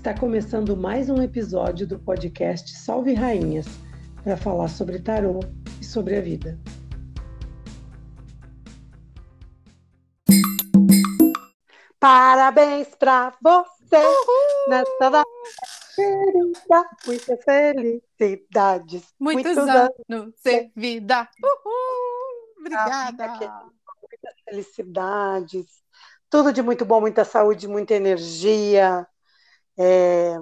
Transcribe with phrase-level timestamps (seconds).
[0.00, 3.66] Está começando mais um episódio do podcast Salve Rainhas
[4.24, 5.40] para falar sobre tarô
[5.78, 6.58] e sobre a vida.
[11.98, 14.70] Parabéns para você Uhul!
[14.70, 15.28] nessa data
[15.94, 19.14] querida, muitas felicidades.
[19.20, 21.28] Muitos, muitos anos, anos de vida.
[21.44, 22.54] Uhul!
[22.58, 23.26] Obrigada.
[23.28, 25.66] Muitas felicidades.
[26.30, 29.06] Tudo de muito bom, muita saúde, muita energia,
[29.78, 30.36] é,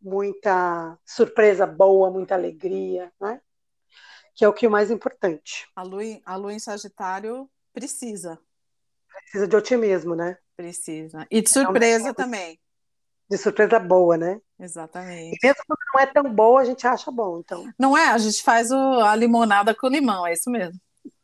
[0.00, 3.40] muita surpresa boa, muita alegria, né?
[4.34, 5.66] Que é o que é o mais importante.
[5.74, 8.38] A lua, a lua em Sagitário precisa.
[9.08, 10.36] Precisa de otimismo, né?
[10.56, 11.26] Precisa.
[11.30, 12.58] E de surpresa também.
[13.28, 14.40] De surpresa boa, né?
[14.58, 15.36] Exatamente.
[15.36, 17.72] E mesmo quando não é tão boa, a gente acha bom, então.
[17.78, 18.08] Não é?
[18.08, 20.80] A gente faz o, a limonada com limão, é isso mesmo.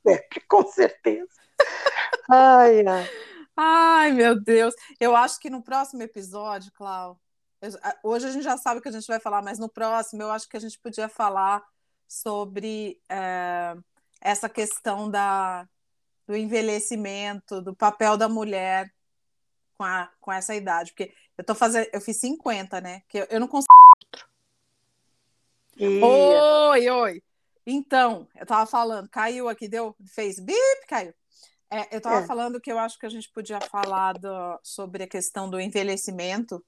[0.06, 1.28] É, com certeza.
[2.28, 3.10] ai, ai.
[3.56, 4.74] Ai, meu Deus.
[4.98, 7.20] Eu acho que no próximo episódio, Clau,
[8.02, 10.30] hoje a gente já sabe o que a gente vai falar, mas no próximo eu
[10.30, 11.62] acho que a gente podia falar
[12.08, 13.74] sobre é,
[14.20, 15.68] essa questão da,
[16.26, 18.92] do envelhecimento, do papel da mulher
[19.76, 20.92] com, a, com essa idade.
[20.92, 23.02] Porque eu tô fazendo, eu fiz 50, né?
[23.08, 23.72] Que eu, eu não consigo.
[25.76, 26.02] E...
[26.02, 27.22] Oi, oi.
[27.66, 31.14] Então, eu tava falando, caiu aqui, deu, fez bip, caiu.
[31.70, 32.26] É, eu estava é.
[32.26, 36.62] falando que eu acho que a gente podia falar do, sobre a questão do envelhecimento,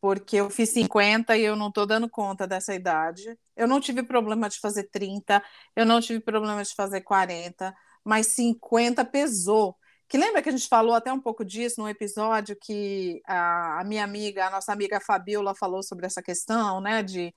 [0.00, 3.36] porque eu fiz 50 e eu não estou dando conta dessa idade.
[3.56, 5.42] Eu não tive problema de fazer 30,
[5.74, 7.74] eu não tive problema de fazer 40,
[8.04, 9.76] mas 50 pesou.
[10.08, 13.84] Que lembra que a gente falou até um pouco disso no episódio que a, a
[13.84, 17.32] minha amiga, a nossa amiga Fabiola falou sobre essa questão, né, de,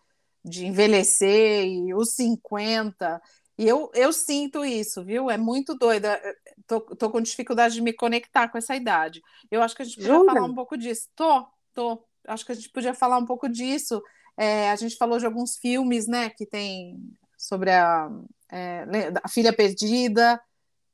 [0.46, 3.22] de envelhecer e os 50.
[3.58, 5.30] E eu, eu sinto isso, viu?
[5.30, 6.20] É muito doida.
[6.66, 9.22] Tô, tô com dificuldade de me conectar com essa idade.
[9.52, 11.10] Eu acho que a gente podia falar um pouco disso.
[11.16, 12.04] Tô, tô.
[12.28, 14.02] Acho que a gente podia falar um pouco disso.
[14.38, 16.98] É, a gente falou de alguns filmes, né, que tem
[17.38, 18.10] sobre a,
[18.52, 18.86] é,
[19.24, 20.42] a filha perdida,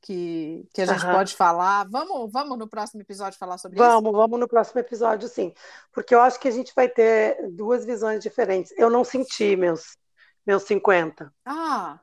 [0.00, 1.12] que, que a gente uhum.
[1.12, 1.86] pode falar.
[1.90, 4.02] Vamos, vamos no próximo episódio falar sobre vamos, isso?
[4.02, 5.52] Vamos, vamos no próximo episódio, sim.
[5.92, 8.72] Porque eu acho que a gente vai ter duas visões diferentes.
[8.76, 9.96] Eu não senti meus,
[10.46, 11.32] meus 50.
[11.44, 12.00] Ah!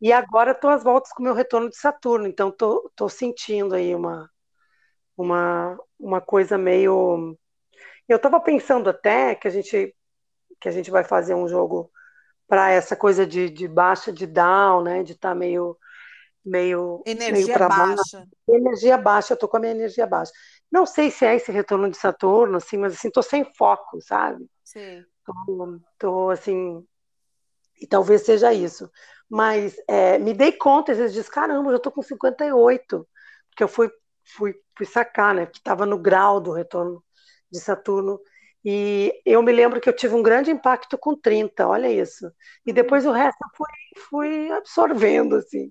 [0.00, 3.08] E agora estou às voltas com o meu retorno de Saturno, então estou tô, tô
[3.08, 4.28] sentindo aí uma,
[5.16, 7.38] uma, uma coisa meio.
[8.08, 9.94] Eu estava pensando até que a gente
[10.60, 11.90] que a gente vai fazer um jogo
[12.46, 15.02] para essa coisa de, de baixa de down, né?
[15.02, 15.76] De estar tá meio
[16.44, 18.28] meio energia meio baixa.
[18.46, 20.32] Energia baixa, eu tô com a minha energia baixa.
[20.70, 24.46] Não sei se é esse retorno de Saturno, assim, mas assim, tô sem foco, sabe?
[24.62, 25.04] Sim.
[25.24, 26.86] Tô, tô assim,
[27.80, 28.90] e talvez seja isso.
[29.28, 33.08] Mas é, me dei conta, às vezes, caramba, eu já tô com 58,
[33.48, 33.90] porque eu fui,
[34.36, 35.46] fui, fui sacar, né?
[35.46, 37.02] Que estava no grau do retorno
[37.54, 38.20] de Saturno.
[38.64, 42.30] E eu me lembro que eu tive um grande impacto com 30, olha isso.
[42.66, 43.68] E depois o resto eu fui,
[44.08, 45.70] fui absorvendo, assim.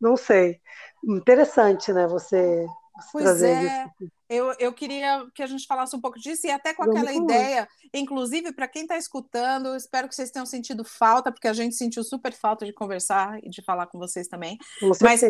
[0.00, 0.60] Não sei.
[1.02, 2.06] Interessante, né?
[2.06, 3.62] Você, você pois é.
[3.62, 4.12] isso.
[4.28, 7.24] Eu, eu queria que a gente falasse um pouco disso e até com aquela Vamos
[7.24, 11.74] ideia, inclusive para quem está escutando, espero que vocês tenham sentido falta, porque a gente
[11.74, 14.58] sentiu super falta de conversar e de falar com vocês também.
[15.00, 15.20] Mas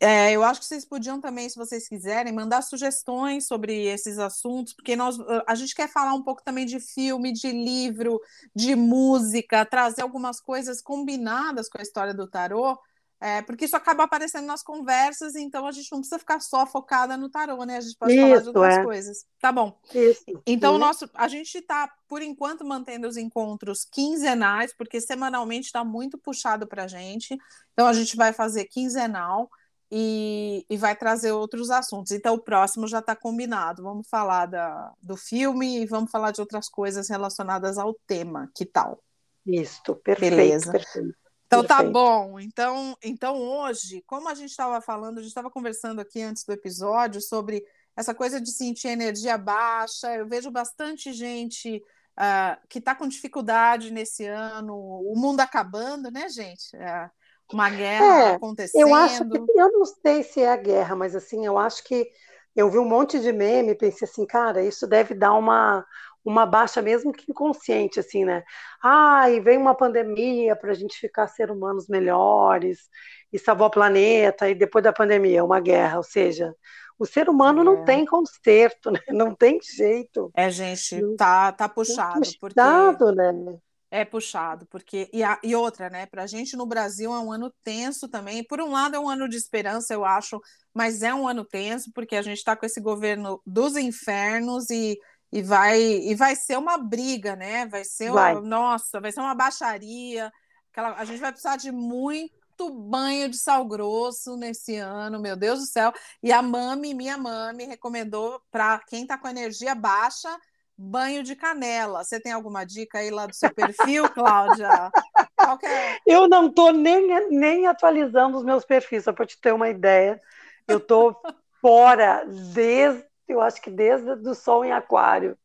[0.00, 4.72] é, eu acho que vocês podiam também, se vocês quiserem, mandar sugestões sobre esses assuntos,
[4.72, 5.16] porque nós,
[5.46, 8.20] a gente quer falar um pouco também de filme, de livro,
[8.54, 12.76] de música, trazer algumas coisas combinadas com a história do tarô,
[13.22, 17.16] é, porque isso acaba aparecendo nas conversas, então a gente não precisa ficar só focada
[17.16, 17.76] no tarô, né?
[17.76, 18.82] A gente pode isso, falar de outras é.
[18.82, 19.24] coisas.
[19.40, 19.78] Tá bom.
[19.94, 20.24] Isso.
[20.44, 26.18] Então, nosso, a gente está, por enquanto, mantendo os encontros quinzenais, porque semanalmente está muito
[26.18, 27.38] puxado para a gente.
[27.72, 29.48] Então, a gente vai fazer quinzenal
[29.94, 32.12] e, e, vai trazer outros assuntos.
[32.12, 33.82] Então, o próximo já está combinado.
[33.82, 38.50] Vamos falar da, do filme e vamos falar de outras coisas relacionadas ao tema.
[38.54, 39.04] Que tal?
[39.44, 40.34] Isso, perfeito.
[40.34, 40.72] Beleza.
[40.72, 41.14] Perfeito,
[41.46, 42.40] então tá bom.
[42.40, 46.52] Então, então hoje, como a gente estava falando, a gente estava conversando aqui antes do
[46.54, 47.62] episódio sobre
[47.94, 50.14] essa coisa de sentir energia baixa.
[50.14, 51.76] Eu vejo bastante gente
[52.18, 56.74] uh, que está com dificuldade nesse ano, o mundo acabando, né, gente?
[56.74, 57.10] Uh,
[57.54, 58.80] uma guerra é, acontecendo.
[58.80, 62.06] Eu acho que eu não sei se é a guerra, mas assim, eu acho que
[62.54, 65.84] eu vi um monte de meme e pensei assim, cara, isso deve dar uma,
[66.24, 68.42] uma baixa mesmo que inconsciente, assim, né?
[68.82, 72.88] Ai, vem uma pandemia para a gente ficar ser humanos melhores
[73.32, 76.54] e salvar o planeta, e depois da pandemia, uma guerra, ou seja,
[76.98, 77.64] o ser humano é.
[77.64, 79.00] não tem conserto, né?
[79.08, 80.30] Não tem jeito.
[80.34, 82.20] É, gente, tá, tá puxado.
[82.38, 83.14] Puxado, porque...
[83.14, 83.58] né?
[83.94, 85.10] É puxado, porque.
[85.12, 86.06] E, a, e outra, né?
[86.06, 88.42] Para a gente no Brasil é um ano tenso também.
[88.42, 90.40] Por um lado, é um ano de esperança, eu acho,
[90.72, 94.98] mas é um ano tenso, porque a gente está com esse governo dos infernos e,
[95.30, 97.66] e, vai, e vai ser uma briga, né?
[97.66, 98.32] Vai ser vai.
[98.32, 100.32] Uma, nossa, vai ser uma baixaria.
[100.70, 105.60] Aquela, a gente vai precisar de muito banho de sal grosso nesse ano, meu Deus
[105.60, 105.92] do céu.
[106.22, 110.34] E a mami, minha mami, recomendou para quem está com energia baixa
[110.82, 112.02] banho de canela.
[112.02, 114.68] Você tem alguma dica aí lá do seu perfil, Cláudia?
[115.64, 115.96] É?
[116.06, 120.20] Eu não estou nem, nem atualizando os meus perfis, só para te ter uma ideia.
[120.68, 121.20] Eu estou
[121.60, 122.24] fora
[122.54, 125.36] desde, eu acho que desde o Sol em Aquário,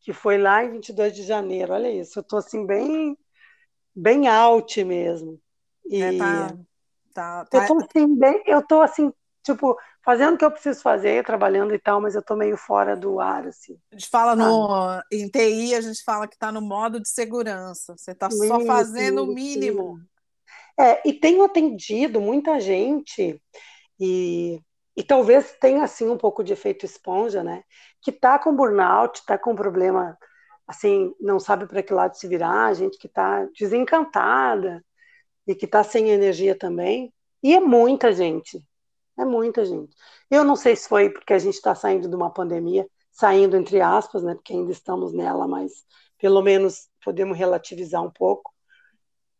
[0.00, 1.72] que foi lá em 22 de janeiro.
[1.72, 3.18] Olha isso, eu estou assim bem,
[3.94, 5.40] bem out mesmo.
[5.84, 6.56] E é, tá,
[7.12, 7.58] tá, tá.
[7.58, 11.74] Eu estou assim, bem, eu tô assim, tipo, fazendo o que eu preciso fazer, trabalhando
[11.74, 13.78] e tal, mas eu tô meio fora do ar, assim.
[13.92, 17.94] A gente fala no, em TI, a gente fala que está no modo de segurança,
[17.96, 19.98] você está só fazendo o mínimo.
[20.78, 23.40] É, e tenho atendido muita gente,
[23.98, 24.60] e,
[24.96, 27.62] e talvez tenha, assim, um pouco de efeito esponja, né,
[28.00, 30.16] que tá com burnout, tá com problema,
[30.66, 34.82] assim, não sabe para que lado se virar, gente que tá desencantada,
[35.46, 38.62] e que tá sem energia também, e é muita gente,
[39.20, 39.94] é muita gente.
[40.30, 43.80] Eu não sei se foi porque a gente está saindo de uma pandemia, saindo entre
[43.80, 44.34] aspas, né?
[44.34, 45.84] Porque ainda estamos nela, mas
[46.18, 48.52] pelo menos podemos relativizar um pouco.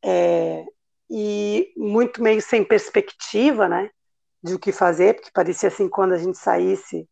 [0.02, 0.64] É,
[1.08, 3.90] e muito meio sem perspectiva, né?
[4.42, 7.08] De o que fazer, porque parecia assim quando a gente saísse,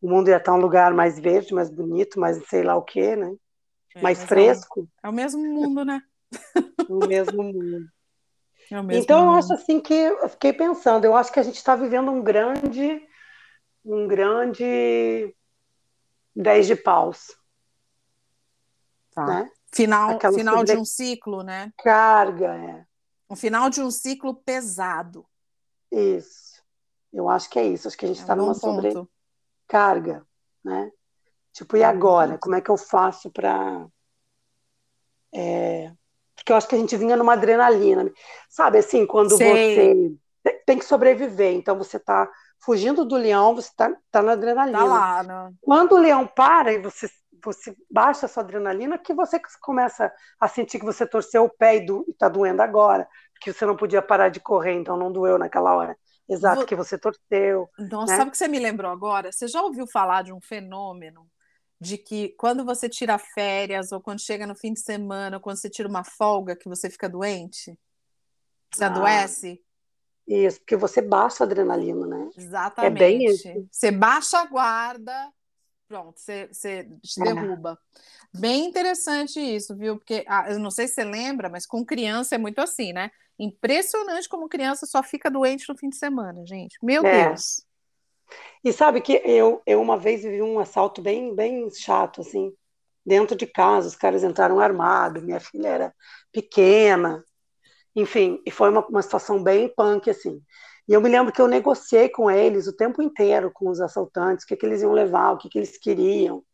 [0.00, 3.14] o mundo ia estar um lugar mais verde, mais bonito, mais sei lá o quê,
[3.14, 3.34] né?
[3.94, 4.88] É, mais fresco.
[5.02, 6.00] É o, é o mesmo mundo, né?
[6.88, 7.86] o mesmo mundo.
[8.70, 11.76] É então, eu acho assim que eu fiquei pensando, eu acho que a gente está
[11.76, 13.06] vivendo um grande,
[13.84, 15.34] um grande
[16.34, 17.36] 10 de paus.
[19.12, 19.26] Tá.
[19.26, 19.50] Né?
[19.72, 21.72] Final, final de um ciclo, né?
[21.78, 22.86] Carga, é.
[23.28, 25.26] Um final de um ciclo pesado.
[25.90, 26.62] Isso.
[27.12, 27.88] Eu acho que é isso.
[27.88, 30.26] Acho que a gente está é um numa sobrecarga,
[30.64, 30.90] né?
[31.52, 32.38] Tipo, e agora?
[32.38, 33.86] Como é que eu faço para
[35.32, 35.92] é,
[36.44, 38.12] porque eu acho que a gente vinha numa adrenalina.
[38.50, 40.14] Sabe assim, quando Sei.
[40.44, 42.30] você tem que sobreviver, então você está
[42.60, 44.78] fugindo do leão, você está tá na adrenalina.
[44.78, 45.52] Tá lá, né?
[45.62, 47.08] Quando o leão para e você,
[47.42, 51.78] você baixa a sua adrenalina, que você começa a sentir que você torceu o pé
[51.78, 53.08] e está doendo agora,
[53.40, 55.96] que você não podia parar de correr, então não doeu naquela hora.
[56.28, 56.66] Exato, Vou...
[56.66, 57.70] que você torceu.
[57.78, 58.18] Nossa, né?
[58.18, 59.32] sabe o que você me lembrou agora?
[59.32, 61.26] Você já ouviu falar de um fenômeno
[61.84, 65.58] de que quando você tira férias, ou quando chega no fim de semana, ou quando
[65.58, 67.78] você tira uma folga, que você fica doente?
[68.72, 69.62] Você ah, adoece?
[70.26, 72.30] Isso, porque você baixa a adrenalina, né?
[72.36, 72.96] Exatamente.
[72.96, 73.68] É bem isso.
[73.70, 75.30] Você baixa a guarda,
[75.86, 77.24] pronto, você, você te é.
[77.24, 77.78] derruba.
[78.32, 79.98] Bem interessante isso, viu?
[79.98, 83.10] Porque ah, eu não sei se você lembra, mas com criança é muito assim, né?
[83.38, 86.78] Impressionante como criança só fica doente no fim de semana, gente.
[86.82, 87.28] Meu é.
[87.28, 87.62] Deus.
[88.64, 92.52] E sabe que eu, eu uma vez vivi um assalto bem, bem chato, assim,
[93.04, 95.94] dentro de casa, os caras entraram armados, minha filha era
[96.32, 97.22] pequena,
[97.94, 100.42] enfim, e foi uma, uma situação bem punk, assim.
[100.88, 104.44] E eu me lembro que eu negociei com eles o tempo inteiro, com os assaltantes,
[104.44, 106.44] o que, que eles iam levar, o que, que eles queriam.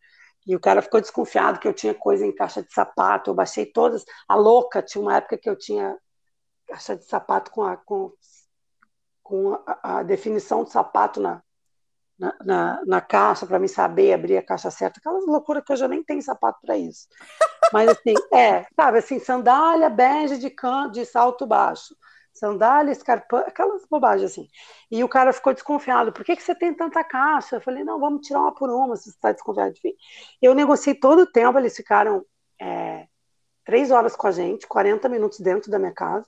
[0.46, 3.66] E o cara ficou desconfiado que eu tinha coisa em caixa de sapato, eu baixei
[3.66, 4.04] todas.
[4.28, 5.96] A louca, tinha uma época que eu tinha
[6.66, 8.12] caixa de sapato com a, com,
[9.22, 11.42] com a, a definição de sapato na,
[12.20, 15.76] na, na, na caixa para me saber abrir a caixa certa, aquelas loucuras que eu
[15.76, 17.08] já nem tenho sapato para isso.
[17.72, 21.96] Mas assim, é, sabe, assim, sandália bege de can, de salto baixo,
[22.34, 24.48] sandália, escarpão, aquelas bobagens assim.
[24.90, 27.56] E o cara ficou desconfiado, por que, que você tem tanta caixa?
[27.56, 29.70] Eu falei, não, vamos tirar uma por uma, se você está desconfiado.
[29.70, 29.94] Enfim,
[30.42, 32.22] eu negociei todo o tempo, eles ficaram
[32.60, 33.06] é,
[33.64, 36.26] três horas com a gente, 40 minutos dentro da minha casa,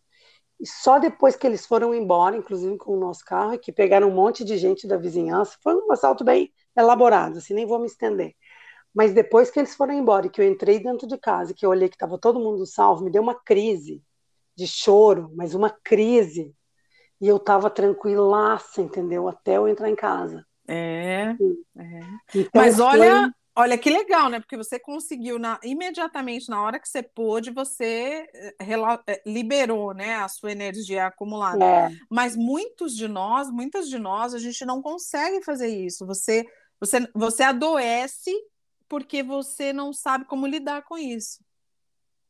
[0.63, 4.09] e só depois que eles foram embora, inclusive com o nosso carro, e que pegaram
[4.09, 7.87] um monte de gente da vizinhança, foi um assalto bem elaborado, assim, nem vou me
[7.87, 8.33] estender.
[8.95, 11.71] Mas depois que eles foram embora, e que eu entrei dentro de casa, que eu
[11.71, 14.01] olhei que estava todo mundo salvo, me deu uma crise
[14.57, 16.55] de choro, mas uma crise.
[17.21, 19.27] E eu estava tranquilaça, entendeu?
[19.27, 20.47] Até eu entrar em casa.
[20.69, 21.35] É.
[21.77, 22.01] é.
[22.35, 23.35] Então, mas olha.
[23.55, 24.41] Olha que legal, né?
[24.41, 28.55] Porque você conseguiu na, imediatamente na hora que você pôde, você eh,
[29.07, 31.63] eh, liberou, né, a sua energia acumulada.
[31.63, 31.91] É.
[32.11, 36.07] Mas muitos de nós, muitas de nós, a gente não consegue fazer isso.
[36.07, 36.47] Você,
[36.81, 38.33] você, você adoece
[38.89, 41.39] porque você não sabe como lidar com isso.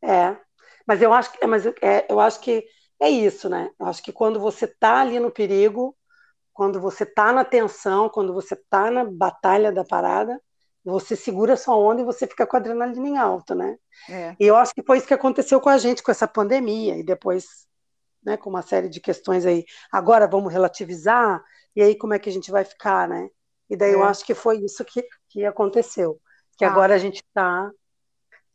[0.02, 0.36] É,
[0.84, 2.64] mas eu acho que, mas é, eu acho que
[2.98, 3.70] é isso, né?
[3.78, 5.96] Eu acho que quando você está ali no perigo,
[6.52, 10.40] quando você está na tensão, quando você está na batalha da parada,
[10.84, 13.76] você segura sua onda e você fica com a adrenalina em alta, né?
[14.08, 14.34] É.
[14.38, 17.02] E eu acho que foi isso que aconteceu com a gente com essa pandemia e
[17.02, 17.66] depois,
[18.22, 19.64] né, com uma série de questões aí.
[19.92, 21.42] Agora vamos relativizar
[21.74, 23.28] e aí como é que a gente vai ficar, né?
[23.70, 23.94] E daí é.
[23.94, 26.20] eu acho que foi isso que, que aconteceu,
[26.58, 26.70] que ah.
[26.70, 27.70] agora a gente está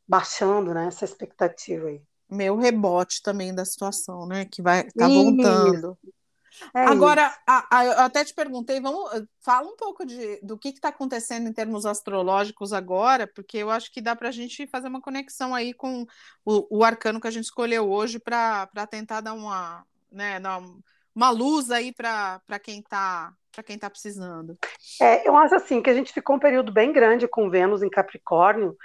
[0.07, 2.01] baixando, né, essa expectativa aí.
[2.29, 5.97] Meu rebote também da situação, né, que vai tá voltando.
[6.73, 9.09] É Agora, a, a, eu até te perguntei, vamos,
[9.41, 13.91] fala um pouco de, do que está acontecendo em termos astrológicos agora, porque eu acho
[13.91, 16.05] que dá para a gente fazer uma conexão aí com
[16.45, 20.61] o, o arcano que a gente escolheu hoje para tentar dar uma, né, dar
[21.15, 24.55] uma luz aí para quem está para quem está precisando.
[25.01, 27.89] É, eu acho assim que a gente ficou um período bem grande com Vênus em
[27.89, 28.77] Capricórnio.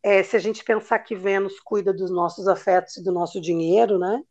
[0.00, 3.98] É, se a gente pensar que Vênus cuida dos nossos afetos e do nosso dinheiro,
[3.98, 4.22] né?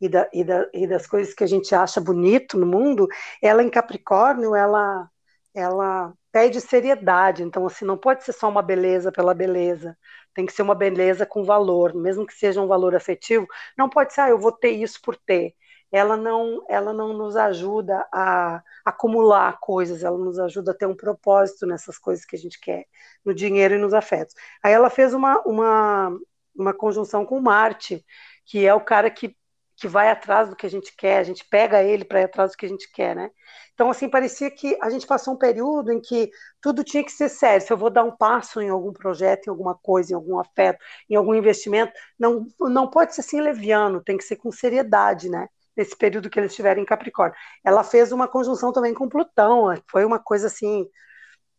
[0.00, 3.08] E, da, e, da, e das coisas que a gente acha bonito no mundo,
[3.40, 5.08] ela em Capricórnio, ela,
[5.54, 7.42] ela pede seriedade.
[7.42, 9.96] Então, assim, não pode ser só uma beleza pela beleza.
[10.34, 13.46] Tem que ser uma beleza com valor, mesmo que seja um valor afetivo.
[13.78, 15.54] Não pode ser, ah, eu vou ter isso por ter.
[15.92, 20.96] Ela não, ela não nos ajuda a acumular coisas, ela nos ajuda a ter um
[20.96, 22.86] propósito nessas coisas que a gente quer,
[23.24, 24.34] no dinheiro e nos afetos.
[24.60, 26.18] Aí ela fez uma, uma,
[26.54, 28.04] uma conjunção com Marte,
[28.44, 29.36] que é o cara que
[29.84, 32.52] que vai atrás do que a gente quer, a gente pega ele para ir atrás
[32.52, 33.30] do que a gente quer, né?
[33.74, 37.28] Então, assim, parecia que a gente passou um período em que tudo tinha que ser
[37.28, 37.66] sério.
[37.66, 40.82] Se eu vou dar um passo em algum projeto, em alguma coisa, em algum afeto,
[41.10, 45.48] em algum investimento, não, não pode ser assim leviano, tem que ser com seriedade, né?
[45.76, 47.36] Nesse período que eles estiverem em Capricórnio.
[47.62, 50.88] Ela fez uma conjunção também com Plutão, foi uma coisa assim,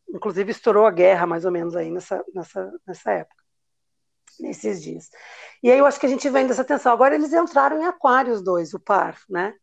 [0.09, 3.44] inclusive estourou a guerra mais ou menos aí nessa, nessa, nessa época
[4.39, 5.09] nesses dias.
[5.63, 6.91] E aí eu acho que a gente vem dessa tensão.
[6.93, 9.53] Agora eles entraram em Aquário, os dois, o par, né?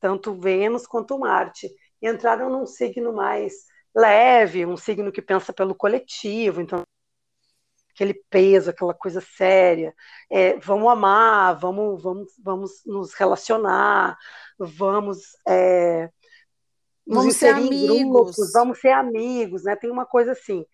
[0.00, 1.68] Tanto Vênus quanto Marte.
[2.00, 3.54] E entraram num signo mais
[3.94, 6.82] leve, um signo que pensa pelo coletivo, então
[7.90, 9.94] aquele peso, aquela coisa séria.
[10.30, 14.18] É, vamos amar, vamos, vamos, vamos nos relacionar,
[14.58, 15.18] vamos
[15.48, 16.10] é,
[17.06, 17.86] nos vamos ser amigos.
[17.88, 19.76] grupos, vamos ser amigos, né?
[19.76, 20.66] Tem uma coisa assim.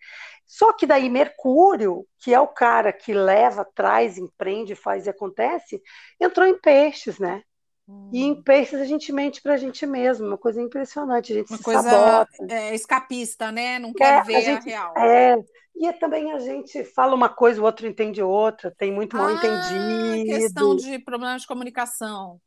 [0.45, 5.81] Só que daí Mercúrio, que é o cara que leva, traz, empreende, faz e acontece,
[6.19, 7.41] entrou em peixes, né?
[7.87, 8.09] Hum.
[8.13, 8.43] E em hum.
[8.43, 11.63] peixes a gente mente para a gente mesmo, uma coisa impressionante, a gente uma se
[11.63, 12.31] coisa sabota.
[12.49, 13.79] É, escapista, né?
[13.79, 14.97] Não quer é, ver a, gente, a real.
[14.97, 15.35] É,
[15.75, 19.27] e é também a gente fala uma coisa, o outro entende outra, tem muito mal
[19.27, 20.25] ah, entendido.
[20.25, 22.39] questão de problemas de comunicação.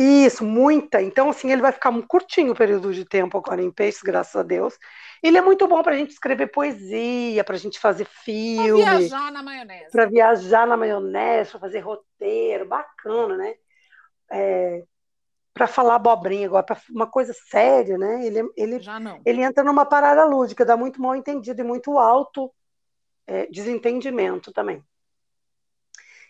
[0.00, 1.02] Isso, muita.
[1.02, 4.44] Então, assim, ele vai ficar um curtinho período de tempo agora em peixes, graças a
[4.44, 4.78] Deus.
[5.20, 8.84] Ele é muito bom para a gente escrever poesia, para a gente fazer filme.
[8.84, 9.90] Para viajar na maionese.
[9.90, 13.54] Para viajar na maionese, para fazer roteiro, bacana, né?
[14.30, 14.84] É,
[15.52, 18.24] para falar abobrinha agora, para uma coisa séria, né?
[18.24, 19.20] Ele, ele, Já não.
[19.26, 22.54] ele entra numa parada lúdica, dá muito mal entendido e muito alto
[23.26, 24.80] é, desentendimento também.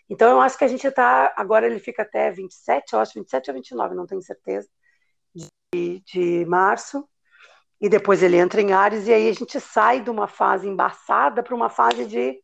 [0.09, 1.33] Então, eu acho que a gente está.
[1.37, 4.67] Agora ele fica até 27, eu acho 27 ou 29, não tenho certeza,
[5.35, 7.07] de, de março.
[7.79, 11.41] E depois ele entra em Ares, e aí a gente sai de uma fase embaçada
[11.41, 12.41] para uma fase de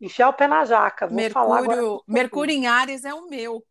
[0.00, 1.06] enfiar o pé na jaca.
[1.06, 3.62] Vou Mercúrio, Mercúrio em Ares é o meu.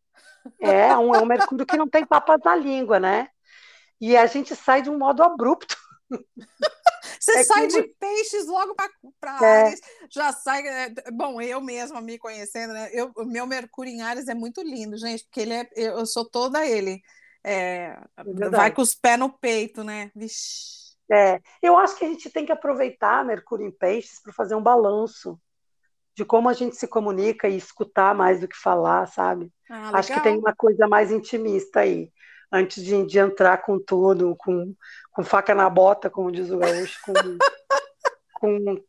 [0.60, 3.30] É, um, é um Mercúrio que não tem papas na língua, né?
[4.00, 5.76] E a gente sai de um modo abrupto.
[7.20, 7.82] Você é sai que...
[7.82, 8.76] de peixes logo
[9.20, 9.66] para é.
[9.66, 10.66] Ares, já sai.
[10.66, 12.90] É, bom, eu mesma me conhecendo, né?
[12.94, 16.24] Eu, o meu Mercúrio em Ares é muito lindo, gente, porque ele é, eu sou
[16.30, 17.02] toda ele.
[17.44, 20.12] É, é vai com os pés no peito, né?
[20.16, 20.80] Vixe.
[21.12, 24.62] É, eu acho que a gente tem que aproveitar Mercúrio em Peixes para fazer um
[24.62, 25.40] balanço
[26.16, 29.52] de como a gente se comunica e escutar mais do que falar, sabe?
[29.70, 32.12] Ah, acho que tem uma coisa mais intimista aí,
[32.52, 34.74] antes de, de entrar com tudo, com,
[35.12, 37.14] com faca na bota, como diz o gaúcho, com,
[38.34, 38.84] com,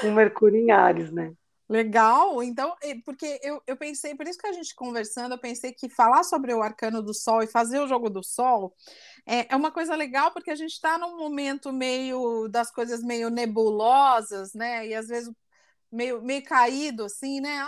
[0.00, 1.32] com Mercúrio em Ares, né?
[1.68, 5.88] Legal, então, porque eu, eu pensei, por isso que a gente conversando, eu pensei que
[5.88, 8.72] falar sobre o arcano do sol e fazer o jogo do sol
[9.26, 13.30] é, é uma coisa legal, porque a gente está num momento meio das coisas meio
[13.30, 14.86] nebulosas, né?
[14.86, 15.28] E às vezes
[15.90, 17.60] meio, meio caído, assim, né?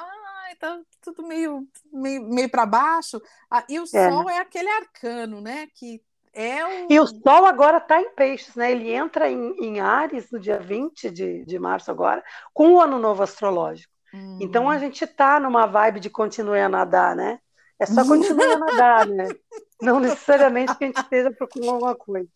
[0.49, 3.21] Ai, tá tudo meio, meio, meio para baixo.
[3.51, 3.87] Ah, e o é.
[3.87, 5.69] sol é aquele arcano, né?
[5.75, 6.03] Que
[6.33, 6.87] é o...
[6.89, 8.71] E o Sol agora está em peixes, né?
[8.71, 12.23] Ele entra em, em Ares no dia 20 de, de março agora,
[12.55, 13.93] com o ano novo astrológico.
[14.15, 14.39] Hum.
[14.41, 17.41] Então a gente está numa vibe de continuar a nadar, né?
[17.79, 19.29] É só continuar a nadar, né?
[19.83, 22.29] Não necessariamente que a gente esteja procurando alguma coisa.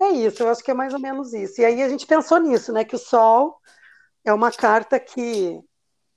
[0.00, 1.60] É isso, eu acho que é mais ou menos isso.
[1.60, 2.84] E aí a gente pensou nisso, né?
[2.84, 3.60] Que o Sol
[4.24, 5.60] É uma carta que,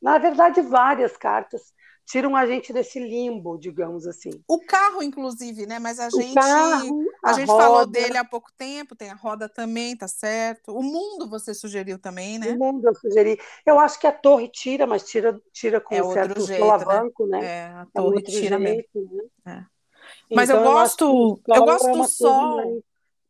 [0.05, 1.73] na verdade, várias cartas
[2.05, 4.31] tiram a gente desse limbo, digamos assim.
[4.47, 5.79] O carro, inclusive, né?
[5.79, 7.91] Mas a O gente, carro, a a gente falou roda.
[7.91, 10.71] dele há pouco tempo, tem a roda também, tá certo.
[10.75, 12.47] O mundo você sugeriu também, né?
[12.47, 13.37] O mundo eu sugeri.
[13.65, 17.25] Eu acho que a torre tira, mas tira, tira com É um certo jeito, solavanco,
[17.27, 17.39] né?
[17.45, 18.83] É, a É torre outro tira mesmo.
[18.83, 19.23] jeito, né?
[19.45, 19.65] É.
[20.33, 22.83] Mas eu Então, acho que o gosto, eu sol gosto é do sol,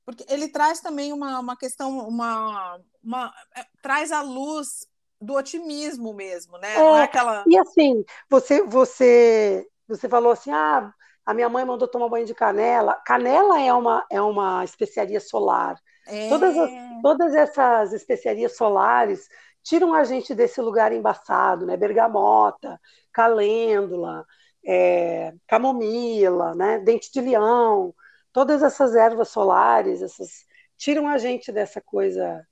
[0.06, 4.88] porque ele traz também uma, uma questão, uma, uma é, traz a luz
[5.26, 6.84] do otimismo mesmo, né?
[6.84, 7.48] Não é É, aquela.
[7.48, 10.94] E assim, você, você, você falou assim, ah,
[11.26, 12.96] a minha mãe mandou tomar banho de canela.
[13.06, 15.80] Canela é uma, é uma especiaria solar.
[16.06, 19.28] É, Todas, as- todas essas especiarias solares
[19.64, 21.78] tiram a gente desse lugar embaçado, né?
[21.78, 22.80] Bergamota,
[23.12, 24.26] calêndula,
[24.66, 26.80] é, camomila, né?
[26.80, 27.94] Dente de leão,
[28.34, 30.46] todas essas ervas solares, essas
[30.78, 32.46] tiram a gente dessa coisa,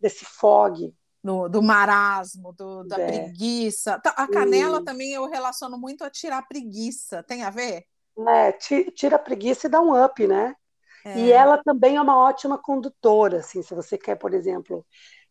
[0.00, 0.94] desse fog.
[1.24, 3.00] Do, do marasmo, do, da É.
[3.00, 3.98] preguiça.
[4.00, 7.22] Tá, A canela também eu relaciono muito a tirar a preguiça.
[7.24, 7.86] Tem a ver?
[8.58, 10.54] Ti- Tira a preguiça e dá um up, né?
[11.04, 11.14] É.
[11.14, 14.86] E ela também é uma ótima condutora, assim, se você quer, por exemplo,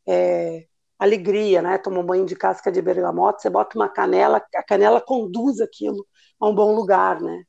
[0.08, 0.68] é,
[1.00, 1.78] alegria, né?
[1.80, 6.08] Toma um banho de casca de bergamota, você bota uma canela, a canela conduz aquilo
[6.42, 7.44] a um bom lugar, né?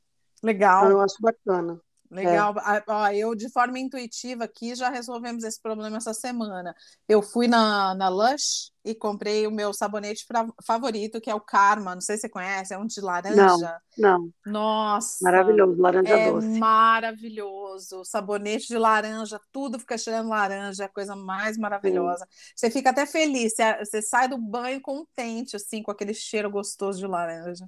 [0.75, 0.91] Então Legal.
[0.91, 1.81] eu acho bacana.
[2.15, 2.53] Legal.
[2.59, 6.73] Ah, ó, eu, de forma intuitiva aqui, já resolvemos esse problema essa semana.
[7.07, 11.41] Eu fui na, na Lush e comprei o meu sabonete fra- favorito, que é o
[11.41, 11.93] Karma.
[11.95, 13.81] Não sei se você conhece, é um de laranja.
[13.97, 16.59] Não, Nossa, maravilhoso, laranja é doce.
[16.59, 18.05] maravilhoso.
[18.05, 22.27] Sabonete de laranja, tudo fica cheirando laranja, é a coisa mais maravilhosa.
[22.55, 26.99] Você fica até feliz, você, você sai do banho contente, assim, com aquele cheiro gostoso
[26.99, 27.67] de laranja.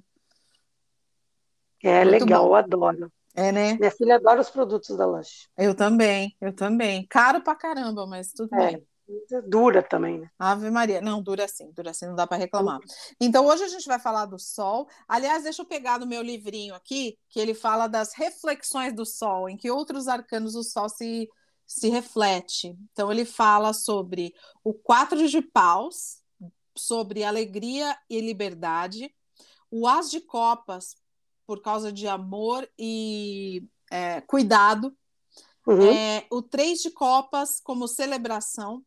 [1.82, 2.46] É Muito legal, bom.
[2.46, 3.12] eu adoro.
[3.38, 3.74] É, né?
[3.74, 5.48] Minha filha adora os produtos da Lush.
[5.56, 7.06] Eu também, eu também.
[7.06, 8.84] Caro pra caramba, mas tudo bem.
[9.30, 10.30] É, dura também, né?
[10.36, 11.00] Ave Maria.
[11.00, 12.80] Não, dura assim, dura assim, não dá para reclamar.
[13.20, 14.88] Então, hoje a gente vai falar do Sol.
[15.06, 19.48] Aliás, deixa eu pegar no meu livrinho aqui, que ele fala das reflexões do Sol,
[19.48, 21.28] em que outros arcanos o Sol se,
[21.64, 22.76] se reflete.
[22.92, 24.34] Então, ele fala sobre
[24.64, 26.24] o quatro de paus,
[26.76, 29.14] sobre alegria e liberdade,
[29.70, 30.96] o as de copas,
[31.48, 34.94] por causa de amor e é, cuidado,
[35.66, 35.90] Uhum.
[35.90, 38.84] é, o três de copas como celebração,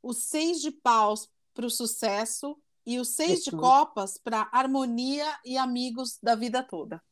[0.00, 3.60] o seis de paus para o sucesso e o seis de Uhum.
[3.60, 7.02] copas para harmonia e amigos da vida toda.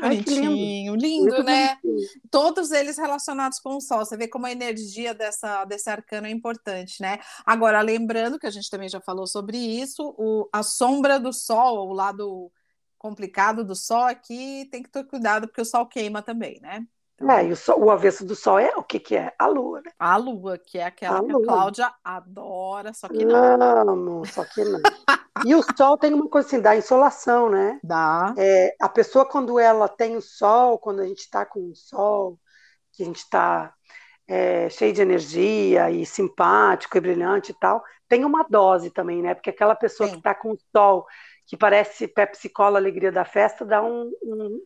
[0.00, 0.96] Ai, lindo.
[0.96, 1.78] Lindo, né?
[1.82, 2.08] bonitinho.
[2.30, 4.00] Todos eles relacionados com o Sol.
[4.04, 7.18] Você vê como a energia dessa, desse arcano é importante, né?
[7.46, 11.88] Agora, lembrando que a gente também já falou sobre isso, o, a sombra do Sol,
[11.88, 12.50] o lado
[13.04, 16.86] complicado do Sol aqui, tem que ter cuidado, porque o Sol queima também, né?
[17.14, 19.34] Então, É, e o, sol- o avesso do sol é o que que é?
[19.38, 19.90] A lua, né?
[19.98, 21.36] A Lua, que é aquela A que a.
[21.44, 23.34] Cláudia adora, só que não.
[23.88, 24.80] Amo, só que não.
[25.46, 27.80] E o sol tem uma coisa assim, da insolação, né?
[27.82, 28.34] Dá.
[28.36, 32.38] É, a pessoa, quando ela tem o sol, quando a gente está com o sol,
[32.92, 33.74] que a gente está
[34.70, 39.34] cheio de energia e simpático e brilhante e tal, tem uma dose também, né?
[39.34, 40.14] Porque aquela pessoa Tem.
[40.14, 41.06] que está com o sol,
[41.46, 44.62] que parece Pepsi Cola Alegria da Festa, dá um, um-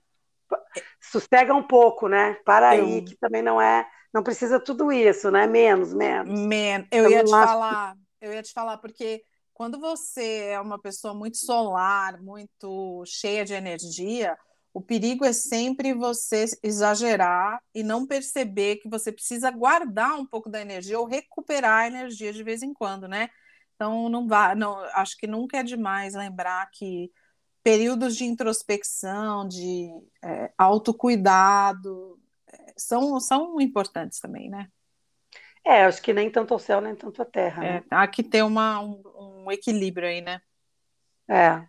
[1.01, 2.35] sossega um pouco, né?
[2.45, 5.47] Para aí, Eu- que também não é, não precisa tudo isso, né?
[5.47, 6.49] Menos, menos.
[6.51, 10.61] Man, eu Eu ia te acho falar, eu ia te falar, porque quando você é
[10.61, 14.37] uma pessoa muito solar, muito cheia de energia,
[14.75, 20.51] o perigo é sempre você exagerar e não perceber que você precisa guardar um pouco
[20.51, 23.29] da energia ou recuperar a energia de vez em quando, né?
[23.79, 27.13] Então não vai, não, acho que nunca é demais lembrar que
[27.63, 29.89] períodos de introspecção, de
[30.21, 32.19] é, autocuidado,
[32.53, 34.69] é, são, são importantes também, né?
[35.65, 37.77] É, acho que nem tanto ao céu, nem tanto à terra, né?
[37.77, 39.01] É, há que ter uma, um,
[39.45, 40.41] um equilíbrio aí, né?
[41.29, 41.63] É.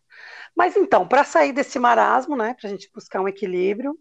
[0.55, 3.95] Mas então, para sair desse marasmo, né, para a gente buscar um equilíbrio,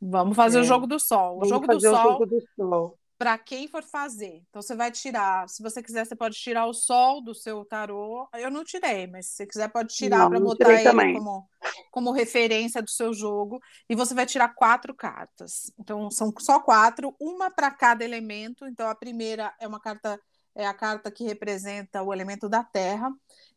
[0.00, 0.60] Vamos fazer É.
[0.60, 1.40] o jogo do sol.
[1.40, 2.98] O jogo do fazer o sol, jogo do sol.
[3.16, 4.42] Para quem for fazer.
[4.48, 5.48] Então, você vai tirar.
[5.48, 8.28] Se você quiser, você pode tirar o sol do seu tarô.
[8.34, 11.14] Eu não tirei, mas se você quiser, pode tirar para botar ele também.
[11.14, 11.48] como,
[11.90, 13.60] como referência do seu jogo.
[13.88, 15.72] E você vai tirar quatro cartas.
[15.78, 18.66] Então, são só quatro, uma para cada elemento.
[18.66, 20.20] Então, a primeira é uma carta,
[20.54, 23.12] é a carta que representa o elemento da terra.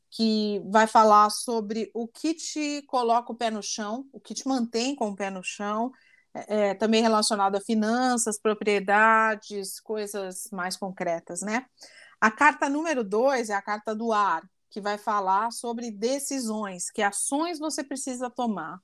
[0.09, 4.47] Que vai falar sobre o que te coloca o pé no chão, o que te
[4.47, 5.91] mantém com o pé no chão,
[6.47, 11.65] é, também relacionado a finanças, propriedades, coisas mais concretas, né?
[12.19, 17.01] A carta número dois é a carta do ar, que vai falar sobre decisões, que
[17.01, 18.79] ações você precisa tomar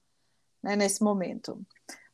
[0.61, 1.59] né, nesse momento.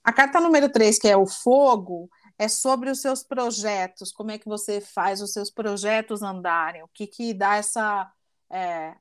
[0.03, 4.37] A carta número três, que é o fogo, é sobre os seus projetos, como é
[4.37, 8.09] que você faz os seus projetos andarem, o que, que dá essa,
[8.49, 8.95] é,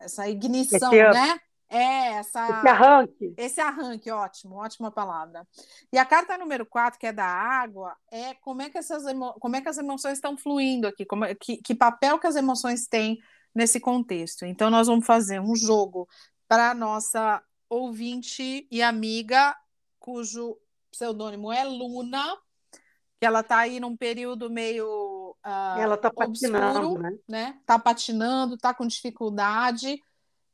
[0.00, 1.38] essa ignição, né?
[1.72, 3.34] É, essa, esse arranque.
[3.34, 5.48] Esse arranque, ótimo, ótima palavra.
[5.90, 9.32] E a carta número 4, que é da água, é como é que, essas emo...
[9.40, 11.34] como é que as emoções estão fluindo aqui, como é...
[11.34, 13.18] que, que papel que as emoções têm
[13.54, 14.44] nesse contexto.
[14.44, 16.06] Então, nós vamos fazer um jogo
[16.46, 19.56] para a nossa ouvinte e amiga,
[19.98, 20.58] cujo
[20.90, 22.36] pseudônimo é Luna,
[23.18, 25.34] que ela está aí num período meio.
[25.42, 27.18] Uh, ela está patinando, né?
[27.26, 27.60] né?
[27.64, 29.98] Tá patinando, está com dificuldade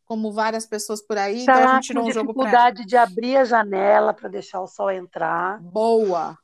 [0.09, 1.45] como várias pessoas por aí.
[1.45, 4.61] Tá então a gente tirou um jogo para dificuldade de abrir a janela para deixar
[4.61, 5.61] o sol entrar.
[5.61, 6.37] Boa.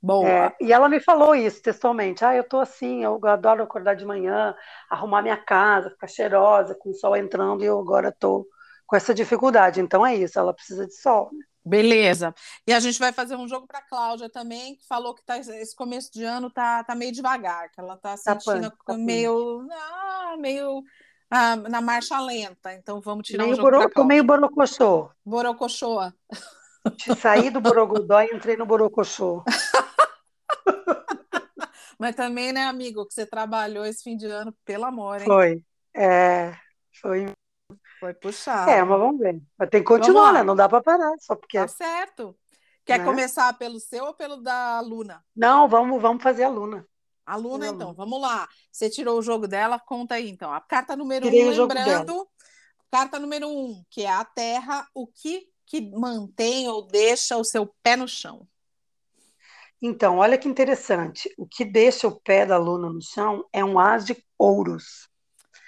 [0.00, 0.28] Boa.
[0.28, 2.24] É, e ela me falou isso textualmente.
[2.24, 4.54] Ah, eu tô assim, eu adoro acordar de manhã,
[4.88, 8.46] arrumar minha casa, ficar cheirosa, com o sol entrando, e eu agora tô
[8.86, 9.80] com essa dificuldade.
[9.80, 11.30] Então é isso, ela precisa de sol.
[11.32, 11.44] Né?
[11.64, 12.32] Beleza.
[12.64, 15.74] E a gente vai fazer um jogo para Cláudia também, que falou que tá, esse
[15.74, 20.36] começo de ano tá, tá meio devagar, que ela tá, tá sentindo tá meio, ah,
[20.38, 20.84] meio
[21.30, 22.72] ah, na marcha lenta.
[22.74, 25.10] Então vamos tirar meio um jogo boro, meio borocochô.
[25.24, 26.14] Borocochoa.
[27.20, 29.44] Saí do borogodó e entrei no borocochô.
[31.98, 35.26] Mas também, né, amigo, que você trabalhou esse fim de ano, pelo amor, hein?
[35.26, 35.64] Foi.
[35.94, 36.54] É,
[37.00, 37.26] foi.
[37.98, 38.70] Foi puxado.
[38.70, 39.40] É, mas vamos ver.
[39.58, 40.44] Mas tem que continuar, né?
[40.44, 41.58] Não dá para parar, só porque.
[41.58, 42.38] Tá certo.
[42.84, 43.04] Quer né?
[43.04, 45.22] começar pelo seu ou pelo da Luna?
[45.34, 46.86] Não, vamos, vamos fazer a Luna.
[47.28, 48.48] A Luna, então, vamos lá.
[48.72, 50.50] Você tirou o jogo dela, conta aí, então.
[50.50, 52.26] A carta número Tirei um, lembrando,
[52.90, 57.66] carta número um, que é a Terra, o que, que mantém ou deixa o seu
[57.82, 58.48] pé no chão?
[59.80, 61.30] Então, olha que interessante.
[61.36, 65.06] O que deixa o pé da Luna no chão é um as de ouros.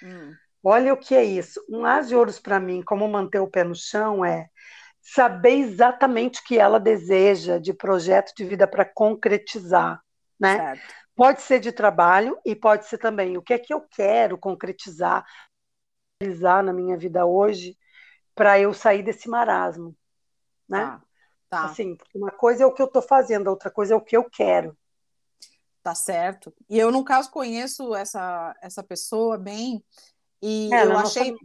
[0.01, 0.33] Hum.
[0.63, 1.63] Olha o que é isso.
[1.69, 4.49] Um as de ouros para mim, como manter o pé no chão, é
[4.99, 10.01] saber exatamente o que ela deseja de projeto de vida para concretizar,
[10.39, 10.57] né?
[10.57, 11.00] Certo.
[11.21, 15.23] Pode ser de trabalho e pode ser também o que é que eu quero concretizar,
[16.19, 17.77] realizar na minha vida hoje
[18.33, 19.95] para eu sair desse marasmo,
[20.67, 20.79] né?
[20.79, 21.01] Tá,
[21.47, 21.65] tá.
[21.65, 24.17] Assim, uma coisa é o que eu estou fazendo, a outra coisa é o que
[24.17, 24.75] eu quero.
[25.83, 26.51] Tá certo.
[26.67, 29.85] E eu, no caso, conheço essa, essa pessoa bem
[30.41, 31.35] e é, eu achei,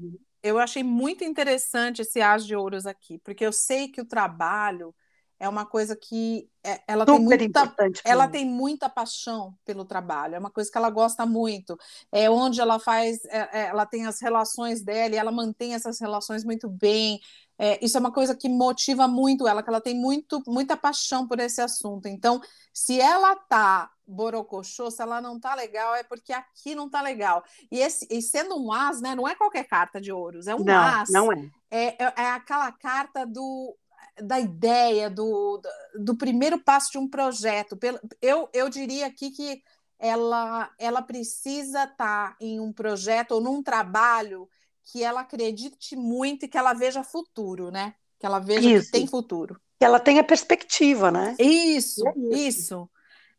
[0.43, 4.95] eu achei muito interessante esse as de ouros aqui, porque eu sei que o trabalho
[5.39, 10.35] é uma coisa que é, ela Super tem muita ela tem muita paixão pelo trabalho
[10.35, 11.79] é uma coisa que ela gosta muito.
[12.11, 16.01] É onde ela faz é, é, ela tem as relações dela e ela mantém essas
[16.01, 17.21] relações muito bem.
[17.59, 21.29] É, isso é uma coisa que motiva muito ela que ela tem muito muita paixão
[21.29, 22.09] por esse assunto.
[22.09, 22.41] Então
[22.73, 27.45] se ela tá borocochô, se ela não tá legal é porque aqui não tá legal.
[27.71, 30.65] E, esse, e sendo um as né não é qualquer carta de ouros é um
[30.65, 31.11] não, as.
[31.11, 31.51] não é.
[31.71, 33.77] é é aquela carta do
[34.23, 35.61] da ideia, do,
[35.99, 37.79] do primeiro passo de um projeto.
[38.21, 39.63] Eu, eu diria aqui que
[39.99, 44.49] ela, ela precisa estar em um projeto ou num trabalho
[44.85, 47.95] que ela acredite muito e que ela veja futuro, né?
[48.19, 48.87] Que ela veja isso.
[48.87, 49.61] que tem futuro.
[49.79, 51.35] Que ela tenha perspectiva, né?
[51.39, 52.91] Isso, é isso, isso.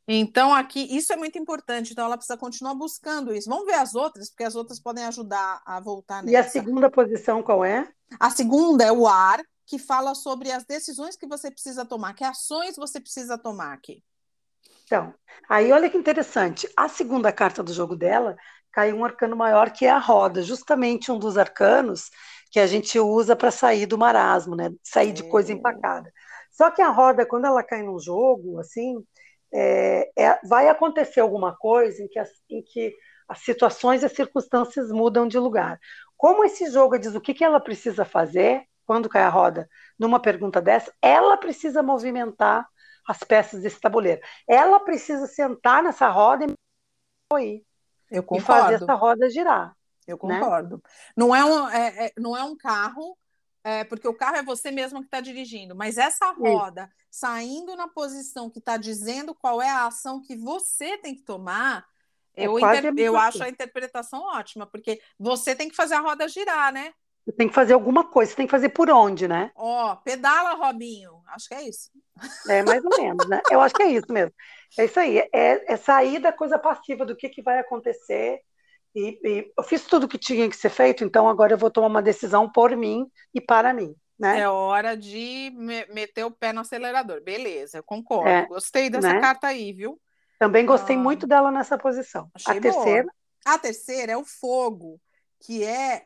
[0.08, 1.92] Então, aqui, isso é muito importante.
[1.92, 3.50] Então, ela precisa continuar buscando isso.
[3.50, 6.34] Vamos ver as outras, porque as outras podem ajudar a voltar nessa.
[6.34, 7.90] E a segunda posição qual é?
[8.20, 12.24] A segunda é o ar, que fala sobre as decisões que você precisa tomar, que
[12.24, 14.02] ações você precisa tomar aqui.
[14.86, 15.14] Então,
[15.50, 16.68] aí olha que interessante.
[16.76, 18.38] A segunda carta do jogo dela
[18.72, 22.10] caiu um arcano maior que é a roda, justamente um dos arcanos
[22.50, 24.72] que a gente usa para sair do marasmo, né?
[24.82, 25.56] Sair de coisa é.
[25.56, 26.10] empacada.
[26.50, 29.04] Só que a roda, quando ela cai num jogo, assim,
[29.54, 32.96] é, é, vai acontecer alguma coisa em que, as, em que
[33.28, 35.78] as situações e as circunstâncias mudam de lugar.
[36.16, 39.69] Como esse jogo diz o que, que ela precisa fazer, quando cai a roda,
[40.00, 42.65] numa pergunta dessa, ela precisa movimentar
[43.06, 44.21] as peças desse tabuleiro.
[44.47, 46.45] Ela precisa sentar nessa roda
[47.38, 47.63] e,
[48.10, 48.38] Eu concordo.
[48.38, 49.76] e fazer essa roda girar.
[50.08, 50.39] Eu né?
[50.39, 50.78] concordo.
[50.78, 50.82] Né?
[51.17, 53.17] Não, é um, é, é, não é um carro,
[53.62, 56.91] é, porque o carro é você mesmo que está dirigindo, mas essa roda Sim.
[57.12, 61.86] saindo na posição que está dizendo qual é a ação que você tem que tomar.
[62.34, 62.93] É eu, inter...
[62.97, 66.93] eu acho a interpretação ótima, porque você tem que fazer a roda girar, né?
[67.28, 69.52] Você tem que fazer alguma coisa, você tem que fazer por onde, né?
[69.54, 71.22] Ó, oh, pedala, Robinho.
[71.28, 71.92] Acho que é isso.
[72.48, 73.42] É, mais ou menos, né?
[73.52, 74.34] Eu acho que é isso mesmo.
[74.80, 75.20] É isso aí.
[75.34, 78.40] É, é sair da coisa passiva, do que, que vai acontecer.
[78.96, 81.88] E, e, eu fiz tudo que tinha que ser feito, então agora eu vou tomar
[81.88, 83.94] uma decisão por mim e para mim.
[84.18, 84.40] Né?
[84.40, 87.22] É hora de me meter o pé no acelerador.
[87.22, 88.30] Beleza, eu concordo.
[88.30, 89.20] É, Gostei dessa né?
[89.20, 90.00] carta aí, viu?
[90.40, 92.32] Também gostei ah, muito dela nessa posição.
[92.46, 93.04] A terceira.
[93.04, 93.13] Boa.
[93.46, 94.98] A terceira é o fogo
[95.39, 96.04] que é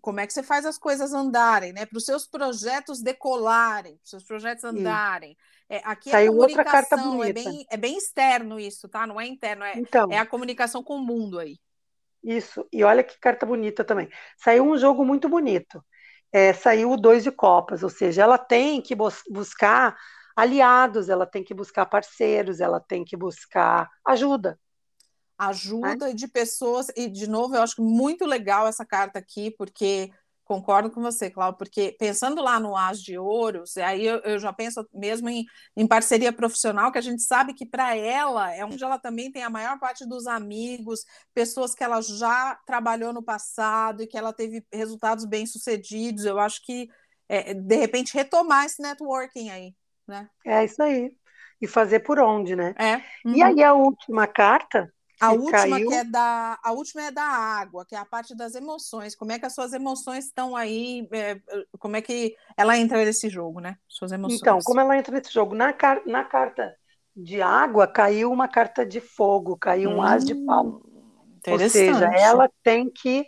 [0.00, 1.84] como é que você faz as coisas andarem, né?
[1.84, 5.36] Para os seus projetos decolarem, para os seus projetos andarem.
[5.68, 9.06] É, aqui é Saiu comunicação, é bem, é bem externo isso, tá?
[9.06, 11.58] Não é interno, é, então, é a comunicação com o mundo aí.
[12.22, 12.66] Isso.
[12.72, 14.08] E olha que carta bonita também.
[14.36, 15.84] Saiu um jogo muito bonito.
[16.30, 19.96] É, saiu o dois de copas, ou seja, ela tem que buscar
[20.36, 24.58] aliados, ela tem que buscar parceiros, ela tem que buscar ajuda.
[25.48, 26.14] Ajuda né?
[26.14, 30.10] de pessoas, e de novo, eu acho muito legal essa carta aqui, porque
[30.52, 34.52] Concordo com você, Cláudio, porque pensando lá no As de Ouros, aí eu, eu já
[34.52, 38.82] penso mesmo em, em, parceria profissional, que a gente sabe que para ela é onde
[38.84, 44.02] ela também tem a maior parte dos amigos, pessoas que ela já trabalhou no passado
[44.02, 46.26] e que ela teve resultados bem-sucedidos.
[46.26, 46.86] Eu acho que,
[47.28, 49.74] é, de repente, retomar esse networking aí,
[50.06, 50.28] né?
[50.44, 51.16] É isso aí.
[51.62, 52.74] E fazer por onde, né?
[52.76, 52.96] É.
[53.24, 53.36] Uhum.
[53.36, 55.88] E aí a última carta a última caiu.
[55.88, 59.14] que é da a última é da água, que é a parte das emoções.
[59.14, 61.08] Como é que as suas emoções estão aí?
[61.12, 61.40] É,
[61.78, 63.76] como é que ela entra nesse jogo, né?
[63.88, 64.40] Suas emoções.
[64.40, 65.54] Então, como ela entra nesse jogo?
[65.54, 66.74] Na, car na carta
[67.14, 70.82] de água caiu uma carta de fogo, caiu um hum, as de pau.
[71.46, 73.26] Ou seja, ela tem que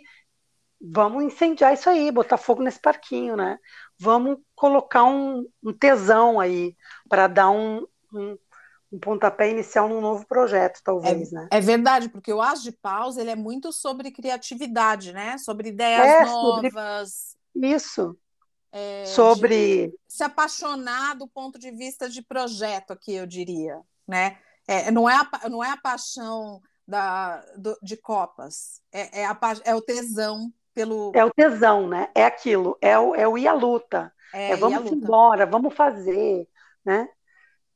[0.81, 3.57] vamos incendiar isso aí, botar fogo nesse parquinho, né?
[3.97, 6.75] Vamos colocar um, um tesão aí
[7.09, 8.37] para dar um, um
[8.91, 11.47] um pontapé inicial num novo projeto, talvez, é, né?
[11.51, 15.37] É verdade, porque o As de Paus ele é muito sobre criatividade, né?
[15.37, 17.35] Sobre ideias é, novas.
[17.53, 17.67] Sobre...
[17.75, 18.17] Isso.
[18.71, 24.37] É, sobre se apaixonar do ponto de vista de projeto aqui, eu diria, né?
[24.67, 29.37] É, não, é a, não é a paixão da, do, de copas, é, é, a,
[29.63, 31.11] é o tesão pelo.
[31.15, 32.09] É o tesão, né?
[32.13, 34.13] É aquilo, é o, é o ir à luta.
[34.33, 36.47] É, é vamos embora, vamos fazer,
[36.83, 37.07] né?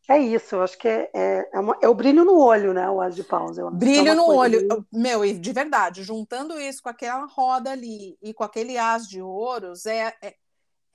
[0.09, 2.89] É isso, eu acho que é, é, é, uma, é, o brilho no olho, né?
[2.89, 3.59] O as de paus.
[3.59, 4.67] É brilho no olho.
[4.91, 9.21] Meu, e de verdade, juntando isso com aquela roda ali e com aquele as de
[9.21, 10.35] ouros, é, é,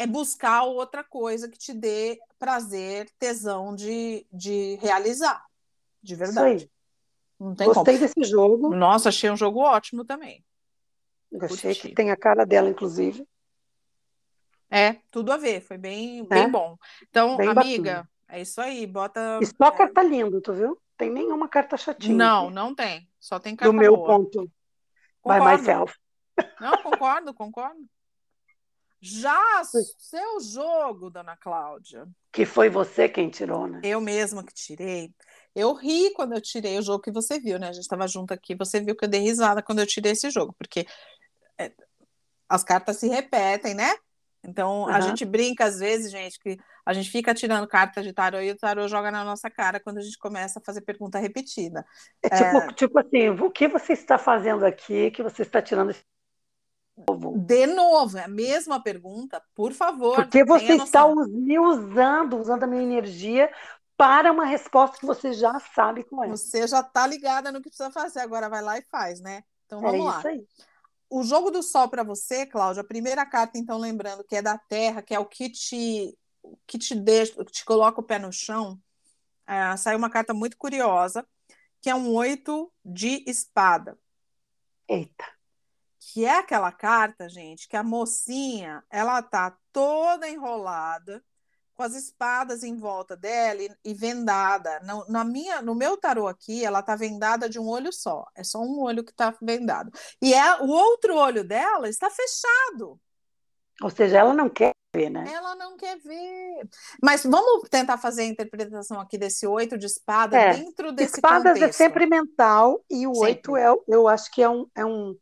[0.00, 5.44] é buscar outra coisa que te dê prazer, tesão de, de realizar.
[6.02, 6.68] De verdade.
[7.38, 7.98] Gostei como.
[8.00, 8.74] desse jogo.
[8.74, 10.44] Nossa, achei um jogo ótimo também.
[11.40, 13.24] Achei que tem a cara dela, inclusive.
[14.68, 16.48] É, tudo a ver, foi bem, bem é?
[16.48, 16.76] bom.
[17.08, 17.92] Então, bem amiga.
[17.92, 19.38] Bacana é isso aí, bota.
[19.40, 19.76] E só é...
[19.76, 20.80] carta lindo, tu viu?
[20.96, 22.16] Tem nenhuma carta chatinha.
[22.16, 22.54] Não, aqui.
[22.54, 23.08] não tem.
[23.18, 24.06] Só tem carta Do meu boa.
[24.06, 24.50] ponto.
[25.20, 25.44] Concordo.
[25.44, 25.94] By myself.
[26.60, 27.80] Não, concordo, concordo.
[29.00, 32.08] Já seu jogo, dona Cláudia.
[32.32, 33.80] Que foi você quem tirou, né?
[33.84, 35.12] Eu mesma que tirei.
[35.54, 37.68] Eu ri quando eu tirei o jogo que você viu, né?
[37.68, 40.30] A gente estava junto aqui, você viu que eu dei risada quando eu tirei esse
[40.30, 40.86] jogo, porque
[41.58, 41.70] é,
[42.48, 43.94] as cartas se repetem, né?
[44.46, 44.88] Então, uhum.
[44.88, 48.50] a gente brinca às vezes, gente, que a gente fica tirando cartas de tarô e
[48.50, 51.84] o tarô joga na nossa cara quando a gente começa a fazer pergunta repetida.
[52.22, 52.72] É tipo, é...
[52.74, 55.94] tipo assim, o que você está fazendo aqui que você está tirando?
[57.38, 60.16] De novo, é a mesma pergunta, por favor.
[60.16, 63.50] Porque você está me usando, usando a minha energia
[63.96, 66.28] para uma resposta que você já sabe qual é.
[66.28, 69.42] Você já está ligada no que precisa fazer, agora vai lá e faz, né?
[69.66, 70.18] Então vamos é lá.
[70.18, 70.46] Isso aí
[71.16, 74.58] o jogo do sol para você, Cláudia, a primeira carta, então, lembrando que é da
[74.58, 76.18] terra, que é o que te,
[76.66, 78.82] que te deixa, que te coloca o pé no chão,
[79.46, 81.24] é, saiu uma carta muito curiosa,
[81.80, 83.96] que é um oito de espada.
[84.88, 85.24] Eita.
[86.00, 91.24] Que é aquela carta, gente, que a mocinha, ela tá toda enrolada,
[91.74, 94.80] com as espadas em volta dela e, e vendada.
[94.80, 98.24] No, na minha, no meu tarô aqui, ela tá vendada de um olho só.
[98.34, 99.90] É só um olho que está vendado.
[100.22, 103.00] E é, o outro olho dela está fechado.
[103.82, 105.24] Ou seja, ela não quer ver, né?
[105.32, 106.68] Ela não quer ver.
[107.02, 111.56] Mas vamos tentar fazer a interpretação aqui desse oito de espada é, dentro desse espadas
[111.56, 111.80] é contexto.
[111.80, 115.16] é sempre mental e o oito é, eu acho que é um, é um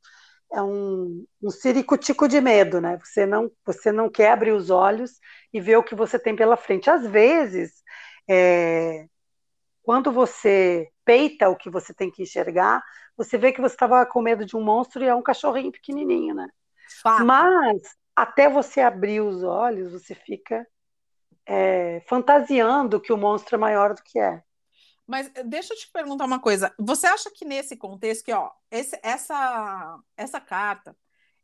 [0.52, 2.98] é um, um ciricutico de medo, né?
[3.02, 5.12] Você não, você não quer abrir os olhos
[5.52, 6.90] e ver o que você tem pela frente.
[6.90, 7.82] Às vezes,
[8.28, 9.06] é,
[9.82, 12.82] quando você peita o que você tem que enxergar,
[13.16, 16.34] você vê que você estava com medo de um monstro e é um cachorrinho pequenininho,
[16.34, 16.48] né?
[17.02, 17.24] Fato.
[17.24, 17.82] Mas
[18.14, 20.66] até você abrir os olhos, você fica
[21.46, 24.42] é, fantasiando que o monstro é maior do que é.
[25.06, 26.72] Mas eh, deixa eu te perguntar uma coisa.
[26.78, 30.96] Você acha que nesse contexto, que ó, esse, essa, essa carta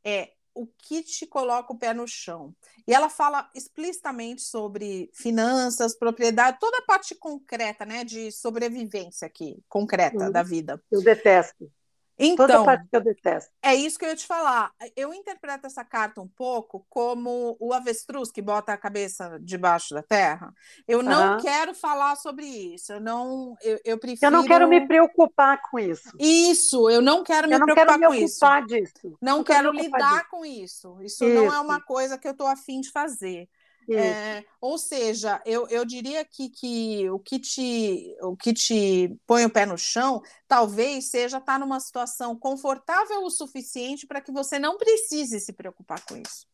[0.04, 2.52] é o que te coloca o pé no chão.
[2.86, 9.62] E ela fala explicitamente sobre finanças, propriedade, toda a parte concreta, né, de sobrevivência aqui,
[9.68, 10.82] concreta da vida.
[10.90, 11.70] Eu detesto.
[12.18, 13.52] Então, Toda parte que eu detesto.
[13.62, 14.72] É isso que eu ia te falar.
[14.96, 20.02] Eu interpreto essa carta um pouco como o avestruz que bota a cabeça debaixo da
[20.02, 20.52] terra.
[20.86, 21.40] Eu não uhum.
[21.40, 22.92] quero falar sobre isso.
[22.92, 24.26] Eu não, eu, eu prefiro.
[24.26, 26.10] Eu não quero me preocupar com isso.
[26.18, 28.46] Isso, eu não quero me eu não preocupar quero me com isso.
[28.66, 29.18] Disso.
[29.20, 30.30] Não, não quero, quero lidar disso.
[30.30, 31.02] com isso.
[31.02, 33.48] Isso, isso, não é uma coisa que eu estou afim de fazer.
[33.90, 39.46] É, ou seja, eu, eu diria que, que, o, que te, o que te põe
[39.46, 44.58] o pé no chão talvez seja estar numa situação confortável o suficiente para que você
[44.58, 46.46] não precise se preocupar com isso.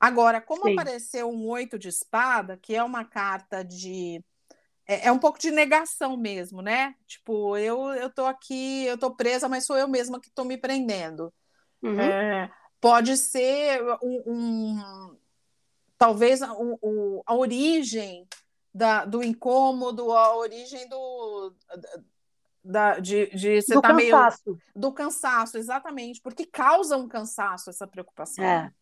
[0.00, 0.72] Agora, como Sim.
[0.72, 4.22] apareceu um oito de espada, que é uma carta de.
[4.86, 6.94] É, é, um pouco de negação mesmo, né?
[7.06, 10.56] Tipo, eu, eu tô aqui, eu tô presa, mas sou eu mesma que estou me
[10.56, 11.32] prendendo.
[11.82, 12.00] Uhum.
[12.00, 12.50] É,
[12.80, 15.16] pode ser um, um
[15.98, 18.26] talvez a, um, a origem
[18.72, 21.54] da, do incômodo, a origem do.
[22.62, 24.42] Da, de, de você do tá cansaço.
[24.46, 28.44] meio do cansaço, exatamente, porque causa um cansaço essa preocupação.
[28.44, 28.72] É,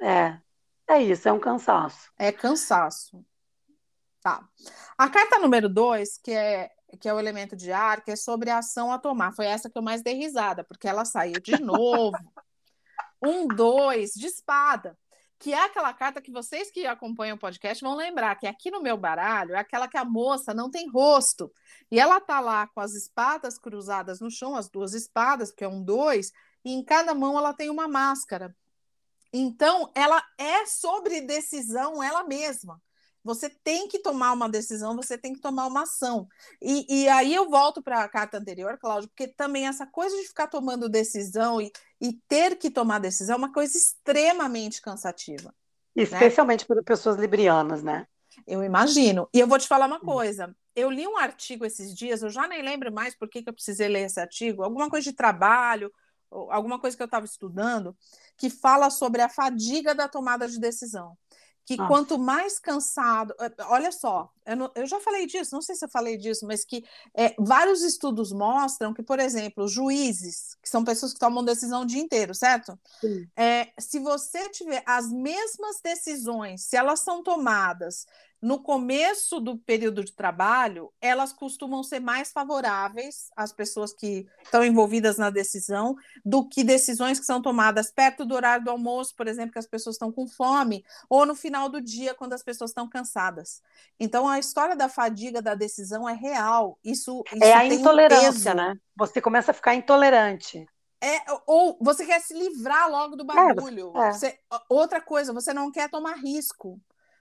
[0.00, 0.40] é.
[0.86, 2.10] É isso, é um cansaço.
[2.18, 3.24] É cansaço.
[4.20, 4.46] Tá.
[4.98, 6.68] A carta número dois, que é,
[7.00, 9.70] que é o elemento de ar, que é sobre a ação a tomar, foi essa
[9.70, 12.16] que eu mais dei risada, porque ela saiu de novo.
[13.22, 14.98] um, dois, de espada.
[15.40, 18.82] Que é aquela carta que vocês que acompanham o podcast vão lembrar, que aqui no
[18.82, 21.50] meu baralho é aquela que a moça não tem rosto.
[21.90, 25.68] E ela tá lá com as espadas cruzadas no chão, as duas espadas, porque é
[25.68, 26.30] um dois,
[26.62, 28.54] e em cada mão ela tem uma máscara.
[29.32, 32.80] Então, ela é sobre decisão ela mesma.
[33.22, 36.26] Você tem que tomar uma decisão, você tem que tomar uma ação.
[36.60, 40.28] E, e aí eu volto para a carta anterior, Cláudio, porque também essa coisa de
[40.28, 45.54] ficar tomando decisão e, e ter que tomar decisão é uma coisa extremamente cansativa.
[45.94, 46.02] Né?
[46.02, 46.66] Especialmente né?
[46.66, 48.06] para pessoas librianas, né?
[48.46, 49.28] Eu imagino.
[49.34, 50.54] E eu vou te falar uma coisa.
[50.74, 53.54] Eu li um artigo esses dias, eu já nem lembro mais por que, que eu
[53.54, 55.92] precisei ler esse artigo, alguma coisa de trabalho,
[56.30, 57.96] alguma coisa que eu estava estudando,
[58.36, 61.16] que fala sobre a fadiga da tomada de decisão.
[61.70, 61.88] Que Nossa.
[61.88, 63.32] quanto mais cansado.
[63.38, 66.46] Eh, olha só, eu, não, eu, já falei disso, não sei se eu falei disso,
[66.46, 71.44] mas que é, vários estudos mostram que, por exemplo, juízes, que são pessoas que tomam
[71.44, 72.78] decisão o dia inteiro, certo?
[73.36, 78.06] É, se você tiver as mesmas decisões, se elas são tomadas
[78.40, 84.64] no começo do período de trabalho, elas costumam ser mais favoráveis às pessoas que estão
[84.64, 89.28] envolvidas na decisão do que decisões que são tomadas perto do horário do almoço, por
[89.28, 92.70] exemplo, que as pessoas estão com fome, ou no final do dia, quando as pessoas
[92.70, 93.62] estão cansadas.
[93.98, 96.78] Então, a história da fadiga da decisão é real.
[96.84, 98.74] Isso, isso é a intolerância, um né?
[98.96, 100.66] Você começa a ficar intolerante.
[101.02, 103.92] É, ou você quer se livrar logo do é, bagulho.
[103.96, 104.12] É, é.
[104.12, 104.38] Você,
[104.68, 106.80] outra coisa, você não quer tomar risco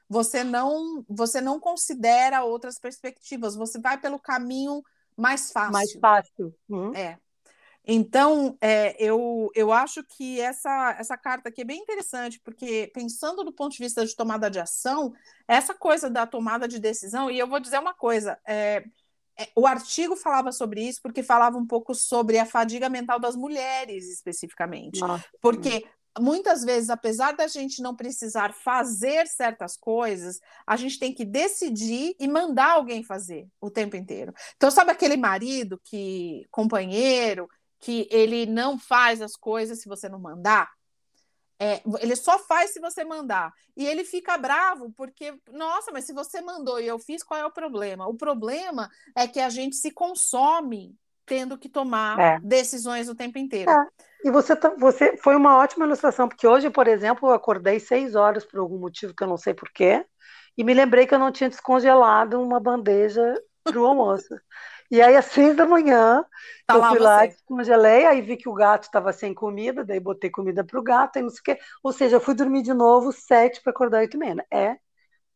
[0.10, 4.84] você não você não considera outras perspectivas, você vai pelo caminho
[5.16, 5.72] mais fácil.
[5.72, 6.56] Mais fácil.
[6.68, 6.96] Uhum.
[6.96, 7.18] É.
[7.92, 13.44] Então, é, eu, eu acho que essa, essa carta aqui é bem interessante, porque pensando
[13.44, 15.12] do ponto de vista de tomada de ação,
[15.48, 18.84] essa coisa da tomada de decisão, e eu vou dizer uma coisa, é,
[19.36, 23.36] é, o artigo falava sobre isso porque falava um pouco sobre a fadiga mental das
[23.36, 25.00] mulheres, especificamente.
[25.00, 25.26] Nossa.
[25.42, 25.84] Porque
[26.20, 32.16] muitas vezes, apesar da gente não precisar fazer certas coisas, a gente tem que decidir
[32.20, 34.32] e mandar alguém fazer o tempo inteiro.
[34.58, 40.20] Então, sabe aquele marido que, companheiro, que ele não faz as coisas se você não
[40.20, 40.70] mandar?
[41.62, 43.52] É, ele só faz se você mandar.
[43.76, 47.46] E ele fica bravo porque, nossa, mas se você mandou e eu fiz, qual é
[47.46, 48.08] o problema?
[48.08, 52.40] O problema é que a gente se consome tendo que tomar é.
[52.42, 53.70] decisões o tempo inteiro.
[53.70, 53.88] É.
[54.24, 58.44] E você, você foi uma ótima ilustração, porque hoje, por exemplo, eu acordei seis horas
[58.44, 60.06] por algum motivo que eu não sei porquê,
[60.58, 64.28] e me lembrei que eu não tinha descongelado uma bandeja para o almoço.
[64.92, 66.26] E aí, às seis da manhã,
[66.66, 70.30] tá eu fui lá, descongelei, aí vi que o gato estava sem comida, daí botei
[70.30, 71.60] comida para o gato, e não sei o quê.
[71.84, 74.46] Ou seja, eu fui dormir de novo sete para acordar oito e meia.
[74.52, 74.78] É,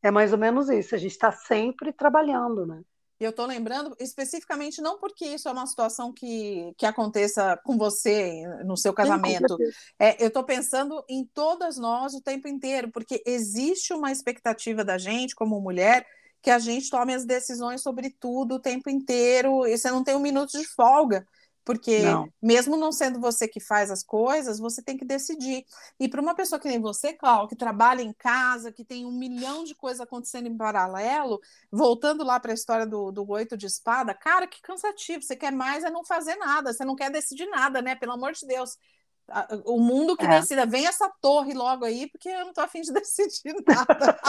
[0.01, 0.95] é mais ou menos isso.
[0.95, 2.81] A gente está sempre trabalhando, né?
[3.19, 7.77] E eu estou lembrando especificamente não porque isso é uma situação que, que aconteça com
[7.77, 9.55] você no seu casamento.
[9.99, 14.97] É, eu estou pensando em todas nós o tempo inteiro, porque existe uma expectativa da
[14.97, 16.05] gente, como mulher,
[16.43, 20.13] que a gente tome as decisões sobre tudo o tempo inteiro, e você não tem
[20.13, 21.25] um minuto de folga.
[21.65, 22.27] Porque não.
[22.41, 25.63] mesmo não sendo você que faz as coisas, você tem que decidir.
[25.97, 29.17] E para uma pessoa que nem você, Cláudio, que trabalha em casa, que tem um
[29.17, 31.39] milhão de coisas acontecendo em paralelo,
[31.71, 35.23] voltando lá para a história do, do oito de espada, cara, que cansativo.
[35.23, 37.95] Você quer mais é não fazer nada, você não quer decidir nada, né?
[37.95, 38.77] Pelo amor de Deus.
[39.63, 40.41] O mundo que é.
[40.41, 44.19] decida, vem essa torre logo aí, porque eu não estou afim de decidir nada.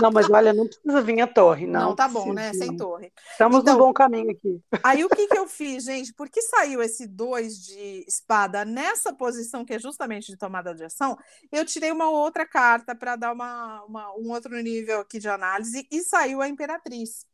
[0.00, 1.88] Não, mas olha, não precisa vir a torre, não.
[1.88, 2.52] Não, tá bom, né?
[2.52, 3.12] Sem torre.
[3.32, 4.60] Estamos então, no bom caminho aqui.
[4.82, 6.12] Aí o que, que eu fiz, gente?
[6.14, 10.84] Por que saiu esse dois de espada nessa posição, que é justamente de tomada de
[10.84, 11.16] ação?
[11.50, 15.86] Eu tirei uma outra carta para dar uma, uma, um outro nível aqui de análise
[15.90, 17.26] e saiu a Imperatriz.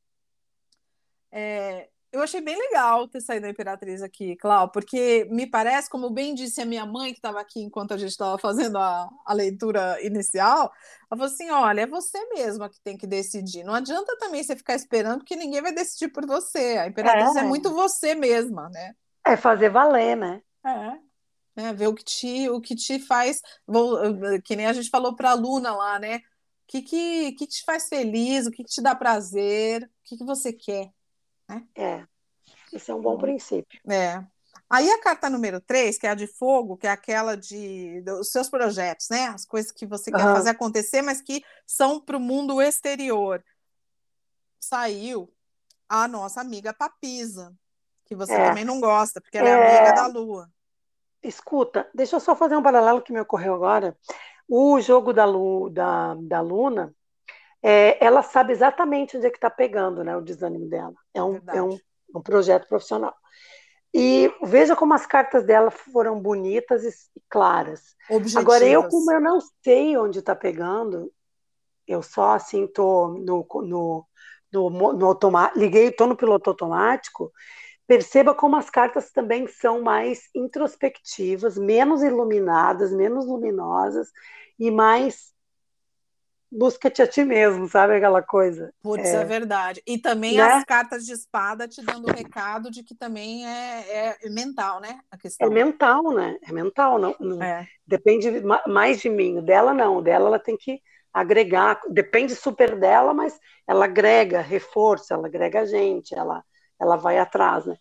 [1.30, 6.08] É, eu achei bem legal ter saído da Imperatriz aqui, Clau, porque me parece, como
[6.10, 9.32] bem disse a minha mãe, que estava aqui enquanto a gente estava fazendo a, a,
[9.32, 10.72] leitura inicial,
[11.10, 13.64] ela falou assim: olha, é você mesma que tem que decidir.
[13.64, 16.78] Não adianta também você ficar esperando, porque ninguém vai decidir por você.
[16.78, 18.94] A Imperatriz é, é muito você mesma, né?
[19.26, 20.40] É fazer valer, né?
[20.64, 20.98] É.
[21.56, 23.98] Né, ver o que te, o que te faz, vou,
[24.44, 26.18] que nem a gente falou para a Luna lá, né?
[26.18, 26.20] O
[26.68, 30.24] que, que, que te faz feliz, o que, que te dá prazer, o que, que
[30.24, 30.90] você quer.
[31.48, 31.66] Né?
[31.74, 32.06] É,
[32.72, 33.80] isso é um bom princípio.
[33.88, 34.24] É.
[34.68, 38.30] Aí a carta número 3, que é a de fogo, que é aquela de dos
[38.30, 39.26] seus projetos, né?
[39.26, 43.44] As coisas que você quer fazer acontecer, mas que são para o mundo exterior.
[44.58, 45.32] Saiu
[45.88, 47.54] a nossa amiga Papisa,
[48.06, 48.48] que você é.
[48.48, 50.50] também não gosta, porque ela é, é amiga da Lua.
[51.22, 53.96] Escuta, deixa eu só fazer um paralelo que me ocorreu agora.
[54.48, 56.94] O jogo da, Lu, da, da Luna,
[57.66, 60.92] é, ela sabe exatamente onde é que está pegando né, o desânimo dela.
[61.14, 61.78] É um, é um,
[62.14, 63.14] um, projeto profissional.
[63.94, 67.96] E veja como as cartas dela foram bonitas e claras.
[68.10, 68.36] Objetivas.
[68.44, 71.10] Agora, eu, como eu não sei onde está pegando,
[71.88, 74.06] eu só assim estou no, no,
[74.52, 77.32] no, no automático, liguei, estou no piloto automático,
[77.86, 84.10] perceba como as cartas também são mais introspectivas, menos iluminadas, menos luminosas
[84.58, 85.33] e mais
[86.54, 88.72] busca-te a ti mesmo, sabe aquela coisa?
[88.82, 89.82] Putz, é, é verdade.
[89.86, 90.42] E também né?
[90.42, 95.00] as cartas de espada te dando o recado de que também é, é mental, né?
[95.10, 95.46] A questão.
[95.46, 96.38] É mental, né?
[96.42, 97.66] É mental, não, não é.
[97.86, 98.30] depende
[98.66, 99.42] mais de mim.
[99.42, 100.80] Dela não, dela ela tem que
[101.12, 106.42] agregar, depende super dela, mas ela agrega reforço, ela agrega a gente, ela,
[106.80, 107.76] ela vai atrás, né?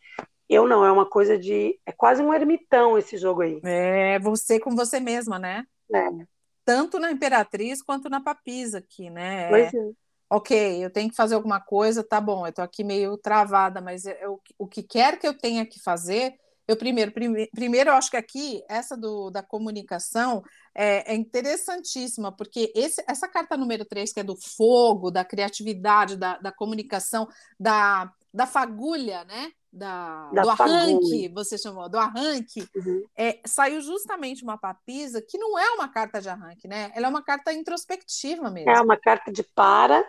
[0.49, 1.79] Eu não, é uma coisa de.
[1.85, 3.59] É quase um ermitão esse jogo aí.
[3.63, 5.63] É você com você mesma, né?
[5.91, 6.32] É
[6.65, 9.49] tanto na Imperatriz quanto na Papisa aqui, né?
[9.49, 9.91] Pois é.
[10.29, 14.05] Ok, eu tenho que fazer alguma coisa, tá bom, eu tô aqui meio travada, mas
[14.05, 16.33] eu, o que quer que eu tenha que fazer,
[16.67, 20.41] eu primeiro, prime, primeiro eu acho que aqui, essa do, da comunicação
[20.73, 26.15] é, é interessantíssima, porque esse, essa carta número 3, que é do fogo, da criatividade,
[26.15, 27.27] da, da comunicação,
[27.59, 29.51] da, da fagulha, né?
[29.73, 33.03] Da, da do arranque, você chamou, do arranque, uhum.
[33.17, 36.91] é, saiu justamente uma papisa que não é uma carta de arranque, né?
[36.93, 38.69] Ela é uma carta introspectiva mesmo.
[38.69, 40.05] É uma carta de para,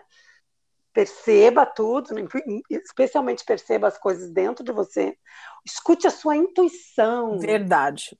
[0.93, 2.15] perceba tudo,
[2.69, 5.17] especialmente perceba as coisas dentro de você,
[5.65, 7.39] escute a sua intuição.
[7.39, 8.19] Verdade.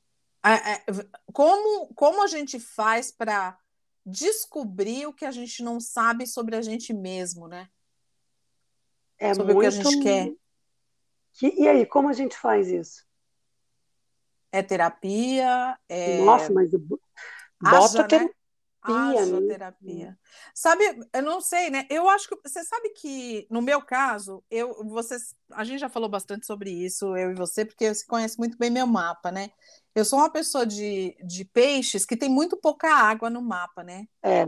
[1.31, 3.59] Como, como a gente faz para
[4.05, 7.69] descobrir o que a gente não sabe sobre a gente mesmo, né?
[9.19, 9.59] É sobre muito...
[9.59, 10.33] o que a gente quer
[11.43, 13.05] e aí, como a gente faz isso?
[14.53, 15.77] É terapia?
[15.89, 16.25] É...
[16.25, 17.03] Nossa, mas bota
[17.61, 18.35] Haja, terapia.
[18.87, 19.19] Né?
[19.19, 20.19] Haja terapia.
[20.55, 21.87] Sabe, eu não sei, né?
[21.91, 26.09] Eu acho que você sabe que no meu caso, eu, vocês, a gente já falou
[26.09, 29.51] bastante sobre isso, eu e você, porque você conhece muito bem meu mapa, né?
[29.95, 34.07] Eu sou uma pessoa de, de peixes que tem muito pouca água no mapa, né?
[34.23, 34.47] É.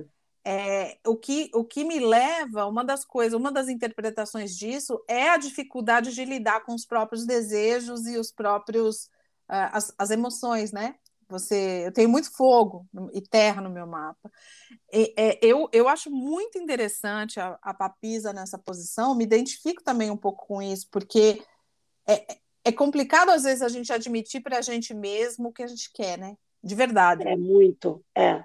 [0.48, 5.30] É, o, que, o que me leva, uma das coisas, uma das interpretações disso é
[5.30, 9.06] a dificuldade de lidar com os próprios desejos e os próprios
[9.50, 10.94] uh, as, as emoções, né?
[11.28, 14.30] Você, eu tenho muito fogo e terra no meu mapa.
[14.92, 20.12] E, é, eu, eu acho muito interessante a, a Papisa nessa posição, me identifico também
[20.12, 21.42] um pouco com isso, porque
[22.06, 25.66] é, é complicado às vezes a gente admitir para a gente mesmo o que a
[25.66, 26.36] gente quer, né?
[26.62, 27.26] De verdade.
[27.26, 28.44] É muito, é.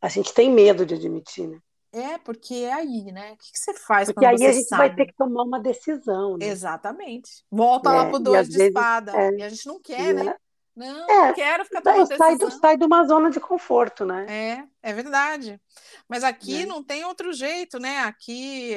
[0.00, 1.58] A gente tem medo de admitir, né?
[1.92, 3.32] É, porque é aí, né?
[3.32, 4.88] O que, que você faz Porque aí a gente sabe?
[4.88, 6.36] vai ter que tomar uma decisão.
[6.36, 6.46] Né?
[6.46, 7.42] Exatamente.
[7.50, 9.12] Volta é, lá pro dois de vezes, espada.
[9.16, 10.26] É, e a gente não quer, né?
[10.26, 10.36] É.
[10.76, 12.60] Não, é, não quero ficar tomando sai, decisão.
[12.60, 14.26] sai de uma zona de conforto, né?
[14.28, 15.58] É, é verdade.
[16.06, 16.66] Mas aqui é.
[16.66, 18.00] não tem outro jeito, né?
[18.00, 18.74] Aqui,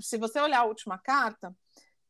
[0.00, 1.54] se você olhar a última carta,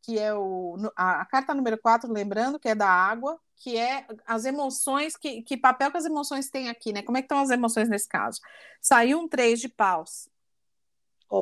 [0.02, 4.06] que é o, a, a carta número 4, lembrando que é da água, que é
[4.26, 7.02] as emoções, que, que papel que as emoções têm aqui, né?
[7.02, 8.40] Como é que estão as emoções nesse caso?
[8.80, 10.28] Saiu um três de paus.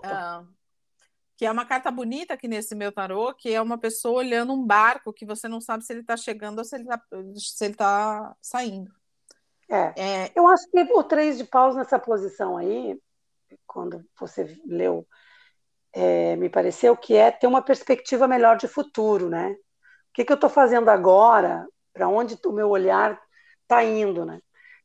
[0.04, 0.44] Ah,
[1.36, 4.64] que é uma carta bonita aqui nesse meu tarô, que é uma pessoa olhando um
[4.64, 7.02] barco que você não sabe se ele está chegando ou se ele está
[7.76, 8.92] tá saindo.
[9.68, 9.92] É.
[9.96, 10.32] é.
[10.36, 12.96] Eu acho que o três de paus nessa posição aí,
[13.66, 15.06] quando você leu,
[15.92, 19.50] é, me pareceu que é ter uma perspectiva melhor de futuro, né?
[19.50, 23.20] O que, que eu estou fazendo agora para onde o meu olhar
[23.62, 24.40] está indo, né?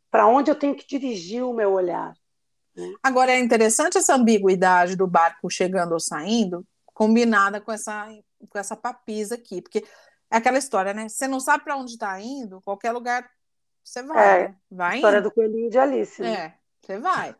[0.09, 2.13] Para onde eu tenho que dirigir o meu olhar.
[2.75, 2.93] Né?
[3.03, 8.07] Agora é interessante essa ambiguidade do barco chegando ou saindo, combinada com essa
[8.49, 9.83] com essa papisa aqui, porque
[10.29, 11.09] é aquela história, né?
[11.09, 13.27] Você não sabe para onde está indo, qualquer lugar
[13.83, 14.55] você vai, é, né?
[14.69, 14.95] vai.
[14.97, 15.29] História indo.
[15.29, 16.21] do coelhinho de Alice.
[16.21, 16.33] Né?
[16.33, 17.35] É, você vai.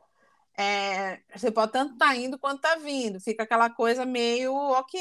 [0.58, 5.00] é, você pode tanto estar tá indo quanto tá vindo, fica aquela coisa meio ok.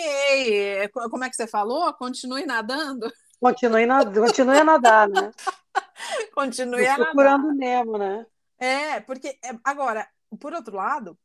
[0.82, 1.92] É, como é que você falou?
[1.94, 3.10] Continue nadando?
[3.40, 5.30] Continue, continue a nadar, né?
[6.34, 7.06] continue a nadar.
[7.06, 8.26] Procurando Nemo, né?
[8.58, 10.08] É, porque é, agora,
[10.40, 11.18] por outro lado,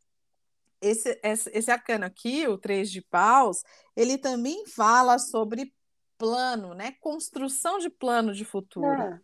[0.81, 3.63] esse, esse, esse arcano aqui, o Três de Paus,
[3.95, 5.73] ele também fala sobre
[6.17, 6.93] plano, né?
[6.99, 9.01] Construção de plano de futuro.
[9.01, 9.19] É.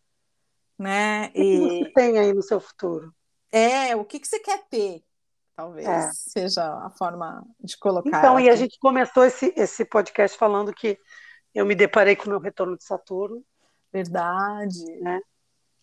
[0.80, 1.28] Né?
[1.28, 1.60] O que, e...
[1.60, 3.14] você tem aí no seu futuro?
[3.52, 5.04] É, o que, que você quer ter?
[5.56, 6.12] Talvez é.
[6.14, 8.20] seja a forma de colocar.
[8.20, 11.00] Então, e a gente começou esse, esse podcast falando que
[11.54, 13.44] eu me deparei com o meu retorno de Saturno.
[13.92, 14.84] Verdade.
[15.02, 15.22] Né?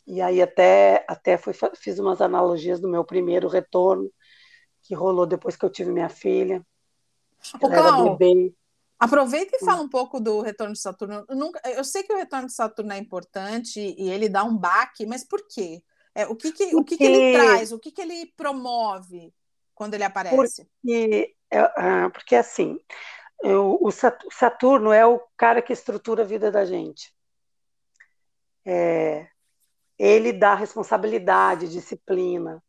[0.06, 4.10] E aí até, até fui, fiz umas analogias do meu primeiro retorno,
[4.82, 6.64] que rolou depois que eu tive minha filha.
[7.60, 8.18] Ô, Clau,
[8.98, 11.24] aproveita e fala um pouco do retorno de Saturno.
[11.28, 14.56] Eu, nunca, eu sei que o retorno de Saturno é importante e ele dá um
[14.56, 15.82] baque, mas por quê?
[16.14, 17.72] É, o que, que, o que, que ele traz?
[17.72, 19.34] O que, que ele promove
[19.74, 20.64] quando ele aparece?
[20.64, 22.78] Porque, é, ah, porque assim,
[23.52, 23.90] o
[24.30, 27.12] Saturno é o cara que estrutura a vida da gente.
[28.64, 29.28] É,
[29.98, 32.62] ele dá responsabilidade, disciplina,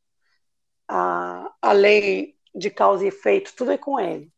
[0.87, 4.31] a, a lei de causa e efeito, tudo é com ele.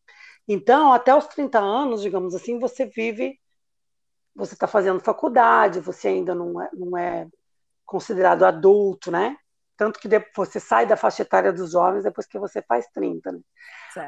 [0.47, 3.39] Então, até os 30 anos, digamos assim, você vive,
[4.35, 7.27] você está fazendo faculdade, você ainda não é, não é
[7.85, 9.37] considerado adulto, né?
[9.77, 13.39] Tanto que você sai da faixa etária dos jovens depois que você faz 30, né?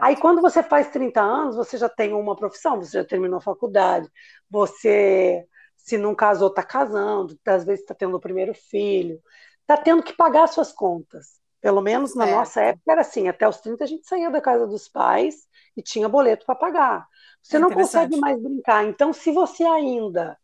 [0.02, 3.42] Aí, quando você faz 30 anos, você já tem uma profissão, você já terminou a
[3.42, 4.10] faculdade,
[4.50, 5.46] você
[5.78, 9.20] se não casou, está casando, às vezes está tendo o primeiro filho,
[9.62, 11.40] está tendo que pagar suas contas.
[11.62, 12.38] Pelo menos na certo.
[12.38, 15.82] nossa época era assim, até os 30 a gente saía da casa dos pais e
[15.82, 17.08] tinha boleto para pagar.
[17.42, 18.86] Você é não consegue mais brincar.
[18.86, 20.38] Então, se você ainda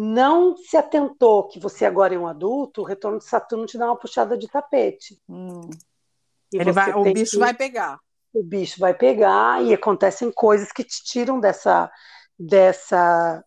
[0.00, 3.86] não se atentou que você agora é um adulto, o retorno de Saturno te dá
[3.86, 5.20] uma puxada de tapete.
[5.28, 5.68] Hum.
[6.52, 7.98] Ele vai, o bicho que, vai pegar.
[8.32, 11.90] O bicho vai pegar e acontecem coisas que te tiram dessa
[12.38, 13.44] dessa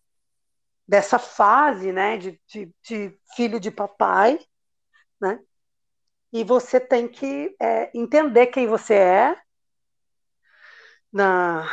[0.86, 4.38] dessa fase, né, de, de, de filho de papai,
[5.18, 5.40] né?
[6.30, 9.36] E você tem que é, entender quem você é
[11.10, 11.66] na,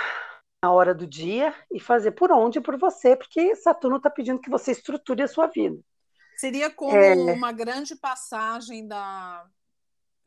[0.62, 4.50] na hora do dia e fazer por onde por você, porque Saturno está pedindo que
[4.50, 5.80] você estruture a sua vida.
[6.38, 9.46] Seria como é, uma grande passagem da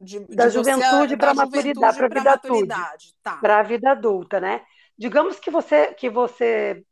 [0.00, 3.14] de, da de juventude para a maturidade, para a vida maturidade.
[3.22, 3.36] Tá.
[3.36, 4.62] Para a vida adulta, né?
[4.98, 6.84] Digamos que você que você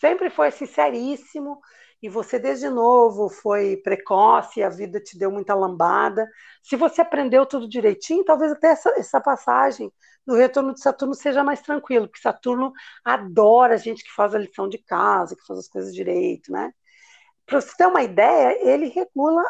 [0.00, 1.60] sempre foi sinceríssimo
[2.02, 6.28] e você desde novo foi precoce, a vida te deu muita lambada.
[6.60, 9.90] Se você aprendeu tudo direitinho, talvez até essa, essa passagem
[10.26, 12.72] do retorno de Saturno seja mais tranquilo, porque Saturno
[13.04, 16.72] adora a gente que faz a lição de casa, que faz as coisas direito, né?
[17.46, 19.42] Para você ter uma ideia, ele regula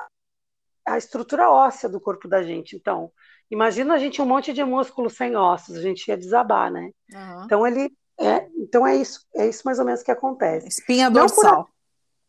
[0.86, 2.76] a estrutura óssea do corpo da gente.
[2.76, 3.10] Então,
[3.50, 6.90] imagina a gente um monte de músculo sem ossos, a gente ia desabar, né?
[7.14, 7.44] Uhum.
[7.44, 10.68] Então ele é, então é isso, é isso mais ou menos que acontece.
[10.68, 11.58] Espinha dorsal.
[11.58, 11.72] Não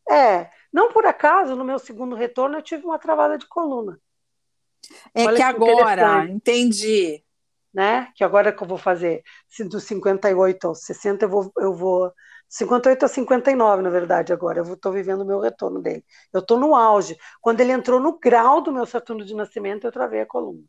[0.10, 4.00] é, não por acaso, no meu segundo retorno, eu tive uma travada de coluna.
[5.14, 7.24] É Olha que, que agora, entendi.
[7.74, 8.12] Né?
[8.16, 9.24] Que agora que eu vou fazer
[9.70, 12.14] dos 58 aos 60, eu vou, eu vou
[12.50, 14.60] 58 a 59, na verdade, agora.
[14.60, 16.06] Eu estou vivendo o meu retorno dele.
[16.32, 17.18] Eu estou no auge.
[17.42, 20.62] Quando ele entrou no grau do meu Saturno de nascimento, eu travei a coluna.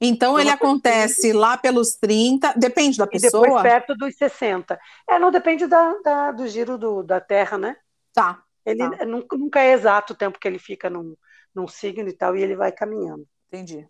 [0.00, 3.44] Então, ele acontece lá pelos 30, depende da pessoa?
[3.44, 4.78] E depois perto dos 60.
[5.08, 7.76] É, não depende da, da do giro do, da Terra, né?
[8.14, 8.42] Tá.
[8.66, 9.06] Ele tá.
[9.06, 11.16] Nunca, nunca, é exato o tempo que ele fica num,
[11.54, 13.26] num signo e tal, e ele vai caminhando.
[13.46, 13.88] Entendi.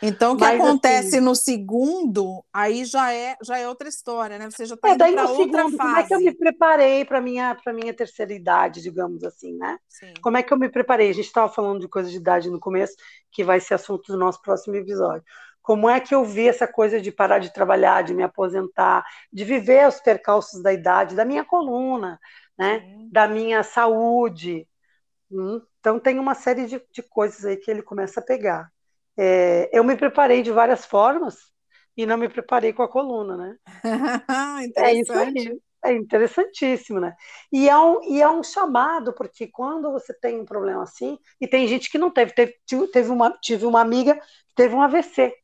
[0.00, 4.38] Então, o que Mas, acontece assim, no segundo, aí já é, já é outra história,
[4.38, 4.50] né?
[4.50, 5.78] Você já está é, indo para outra segundo, fase.
[5.78, 9.78] Como é que eu me preparei para minha para minha terceira idade, digamos assim, né?
[9.88, 10.14] Sim.
[10.20, 11.10] Como é que eu me preparei?
[11.10, 12.94] A gente estava falando de coisa de idade no começo,
[13.30, 15.24] que vai ser assunto do nosso próximo episódio.
[15.62, 19.44] Como é que eu vi essa coisa de parar de trabalhar, de me aposentar, de
[19.44, 22.18] viver os percalços da idade, da minha coluna,
[22.62, 23.08] né?
[23.10, 24.68] Da minha saúde.
[25.30, 25.60] Hum?
[25.80, 28.70] Então tem uma série de, de coisas aí que ele começa a pegar.
[29.18, 31.36] É, eu me preparei de várias formas
[31.96, 33.56] e não me preparei com a coluna, né?
[34.76, 35.60] é isso aí.
[35.84, 37.12] É interessantíssimo, né?
[37.52, 41.48] E é, um, e é um chamado, porque quando você tem um problema assim, e
[41.48, 42.56] tem gente que não teve, teve,
[42.92, 45.34] teve uma, tive uma amiga que teve um AVC.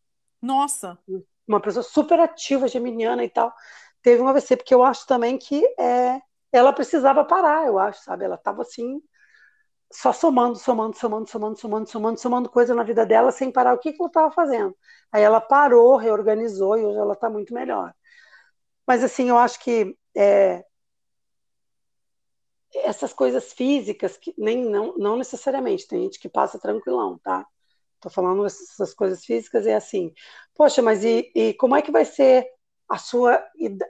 [0.41, 0.97] Nossa!
[1.47, 3.53] Uma pessoa super ativa, geminiana e tal,
[4.01, 6.21] teve um AVC, porque eu acho também que é,
[6.53, 8.25] ela precisava parar, eu acho, sabe?
[8.25, 9.03] Ela estava assim,
[9.93, 13.79] só somando, somando, somando, somando, somando, somando, somando coisa na vida dela sem parar o
[13.79, 14.77] que, que ela estava fazendo.
[15.13, 17.95] Aí ela parou, reorganizou e hoje ela está muito melhor.
[18.87, 20.65] Mas assim, eu acho que é,
[22.75, 27.47] essas coisas físicas, que nem não, não necessariamente, tem gente que passa tranquilão, tá?
[27.95, 30.13] Estou falando essas coisas físicas é assim,
[30.55, 32.47] poxa, mas e, e como é que vai ser
[32.89, 33.35] a sua,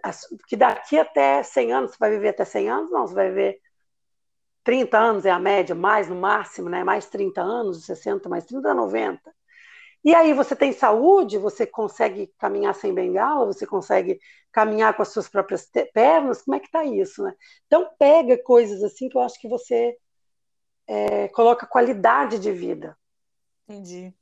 [0.02, 0.10] a,
[0.48, 2.90] que daqui até 100 anos, você vai viver até 100 anos?
[2.90, 3.60] Não, você vai viver
[4.64, 6.84] 30 anos é a média, mais no máximo, né?
[6.84, 9.20] Mais 30 anos, 60, mais 30, 90.
[10.04, 14.20] E aí você tem saúde, você consegue caminhar sem bengala, você consegue
[14.52, 17.34] caminhar com as suas próprias pernas, como é que está isso, né?
[17.66, 19.96] Então pega coisas assim que eu acho que você
[20.86, 22.96] é, coloca qualidade de vida.
[23.66, 24.14] Entendi.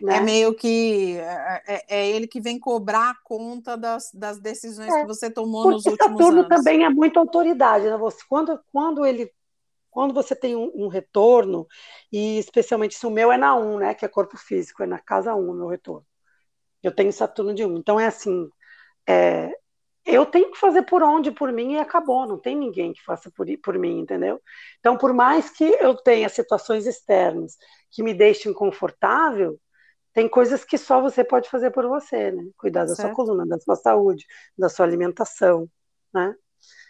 [0.00, 0.16] Né?
[0.16, 4.92] É meio que é, é, é, ele que vem cobrar a conta das, das decisões
[4.92, 6.48] é, que você tomou nos últimos Saturno anos.
[6.48, 7.96] também é muito autoridade, né?
[7.96, 9.32] Você, quando, quando ele
[9.90, 11.66] quando você tem um, um, retorno,
[12.12, 15.00] e especialmente se o meu é na 1, né, que é corpo físico, é na
[15.00, 16.06] casa 1 o meu retorno.
[16.82, 17.78] Eu tenho Saturno de 1.
[17.78, 18.48] Então é assim,
[19.08, 19.50] é,
[20.08, 22.26] eu tenho que fazer por onde, por mim, e acabou.
[22.26, 24.40] Não tem ninguém que faça por, por mim, entendeu?
[24.80, 27.56] Então, por mais que eu tenha situações externas
[27.90, 29.60] que me deixem confortável,
[30.12, 32.44] tem coisas que só você pode fazer por você, né?
[32.56, 33.08] Cuidar da certo.
[33.08, 35.68] sua coluna, da sua saúde, da sua alimentação,
[36.12, 36.34] né?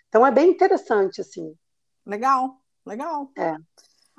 [0.08, 1.54] Então é bem interessante, assim.
[2.06, 2.56] Legal.
[2.86, 3.30] Legal.
[3.36, 3.54] É.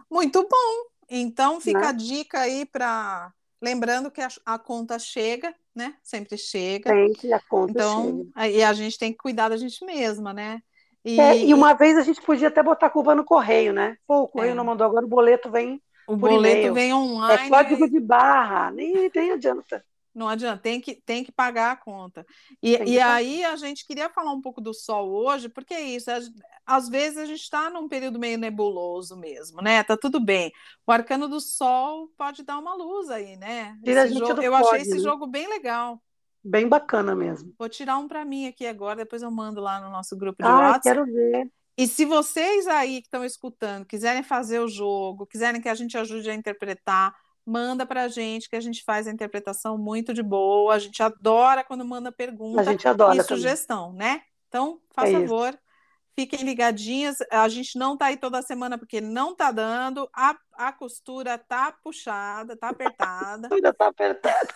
[0.10, 0.89] Muito bom.
[1.10, 1.88] Então fica né?
[1.88, 5.95] a dica aí para lembrando que a, a, conta chega, né?
[6.04, 6.89] Sempre chega.
[6.89, 8.47] Sempre a conta então, chega.
[8.47, 10.62] E a gente tem que cuidar da gente mesma, né?
[11.04, 13.97] E, é, e uma vez a gente podia até botar a culpa no correio, né?
[14.06, 14.56] Pô, o correio é.
[14.56, 15.82] não mandou, agora o boleto vem.
[16.10, 17.45] O boleto vem online.
[17.45, 19.86] É código de barra, nem, nem adianta.
[20.14, 22.26] Não adianta, tem que, tem que pagar a conta.
[22.62, 26.10] E, e aí a gente queria falar um pouco do sol hoje, porque é isso,
[26.66, 29.84] às vezes a gente está num período meio nebuloso mesmo, né?
[29.84, 30.51] Tá tudo bem.
[30.86, 33.78] O arcano do sol pode dar uma luz aí, né?
[34.10, 34.99] Jogo, eu achei esse né?
[34.99, 36.01] jogo bem legal.
[36.43, 37.53] Bem bacana mesmo.
[37.57, 40.49] Vou tirar um para mim aqui agora, depois eu mando lá no nosso grupo de
[40.49, 40.82] ah, WhatsApp.
[40.82, 41.51] quero ver.
[41.80, 45.98] E se vocês aí que estão escutando quiserem fazer o jogo, quiserem que a gente
[45.98, 47.16] ajude a interpretar,
[47.46, 50.74] manda para a gente, que a gente faz a interpretação muito de boa.
[50.76, 52.62] A gente adora quando manda pergunta
[53.16, 54.24] e sugestão, né?
[54.50, 55.58] Então, faça é favor,
[56.14, 57.16] fiquem ligadinhas.
[57.32, 60.10] A gente não está aí toda semana porque não está dando.
[60.14, 63.48] A, a costura tá puxada, tá apertada.
[63.48, 64.50] A costura tá apertada.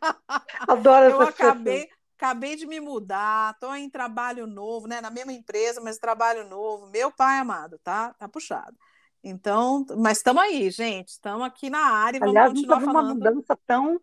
[0.66, 1.86] Adoro Eu acabei,
[2.16, 5.00] acabei de me mudar, estou em trabalho novo, né?
[5.00, 6.88] Na mesma empresa, mas trabalho novo.
[6.90, 8.14] Meu pai amado, tá?
[8.14, 8.76] Tá puxado.
[9.22, 11.08] Então, mas estamos aí, gente.
[11.08, 13.06] Estamos aqui na área e vamos Aliás, continuar nunca falando.
[13.06, 14.00] uma mudança tão,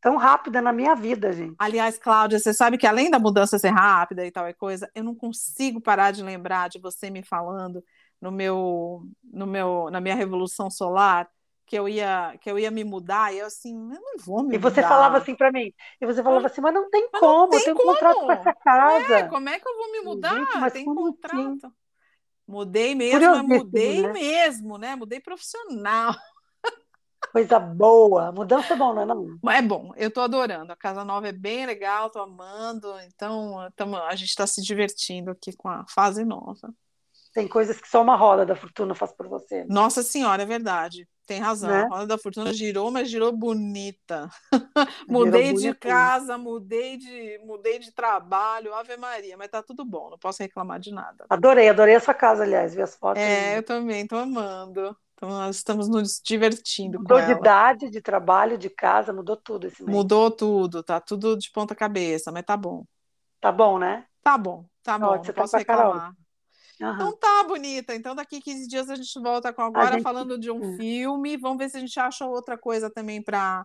[0.00, 1.54] tão rápida na minha vida, gente.
[1.58, 5.04] Aliás, Cláudia, você sabe que além da mudança ser rápida e tal e coisa, eu
[5.04, 7.82] não consigo parar de lembrar de você me falando
[8.20, 11.28] no meu, no meu, na minha revolução solar
[11.66, 14.54] que eu ia que eu ia me mudar e eu assim eu não vou me
[14.54, 14.88] e você mudar.
[14.88, 17.58] falava assim para mim e você falava assim mas não tem mas como não tem
[17.58, 17.90] eu tenho como.
[17.90, 20.72] um contrato com essa casa é, como é que eu vou me mudar Gente, mas
[20.72, 21.74] tem contrato assim?
[22.46, 24.12] Mudei mesmo, mudei né?
[24.12, 24.94] mesmo, né?
[24.94, 26.14] Mudei profissional.
[27.32, 28.30] Coisa boa.
[28.30, 29.38] Mudança é bom, não é não?
[29.50, 30.72] É bom, eu tô adorando.
[30.72, 32.94] A casa nova é bem legal, tô amando.
[33.00, 36.72] Então, tamo, a gente está se divertindo aqui com a fase nova.
[37.34, 39.64] Tem coisas que só uma roda da fortuna faz por você.
[39.64, 41.08] Nossa senhora, é verdade.
[41.26, 41.68] Tem razão.
[41.70, 41.82] Né?
[41.82, 44.30] A roda da fortuna girou, mas girou bonita.
[45.08, 50.10] mudei girou de casa, mudei de, mudei de trabalho, Ave Maria, mas tá tudo bom,
[50.10, 51.26] não posso reclamar de nada.
[51.28, 53.22] Adorei, adorei a sua casa, aliás, vi as fotos.
[53.22, 54.96] É, eu também, tô amando.
[55.14, 57.34] Então, nós estamos nos divertindo mudou com ela.
[57.34, 59.96] De idade, de trabalho, de casa, mudou tudo esse mês.
[59.96, 62.84] Mudou tudo, tá tudo de ponta cabeça, mas tá bom.
[63.40, 64.06] Tá bom, né?
[64.22, 66.12] Tá bom, tá bom, não posso reclamar.
[66.80, 66.94] Uhum.
[66.94, 67.94] Então tá, bonita.
[67.94, 70.02] Então daqui 15 dias a gente volta com agora gente...
[70.02, 70.76] falando de um hum.
[70.76, 71.36] filme.
[71.36, 73.64] Vamos ver se a gente acha outra coisa também para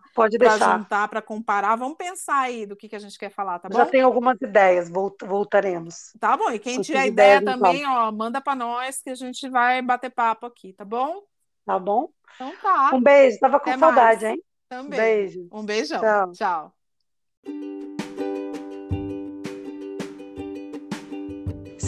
[0.58, 1.76] juntar, para comparar.
[1.76, 3.76] Vamos pensar aí do que, que a gente quer falar, tá bom?
[3.76, 6.12] Já tem algumas ideias, voltaremos.
[6.18, 6.50] Tá bom.
[6.50, 7.92] E quem Com tiver ideia também, então.
[7.92, 11.22] ó, manda para nós que a gente vai bater papo aqui, tá bom?
[11.64, 12.08] Tá bom?
[12.34, 12.90] Então tá.
[12.94, 13.38] Um beijo.
[13.38, 14.34] Tava com Até saudade, mais.
[14.34, 14.42] hein?
[14.68, 14.98] Também.
[14.98, 15.48] Beijo.
[15.52, 16.00] Um beijão.
[16.00, 16.32] Tchau.
[16.32, 18.01] Tchau.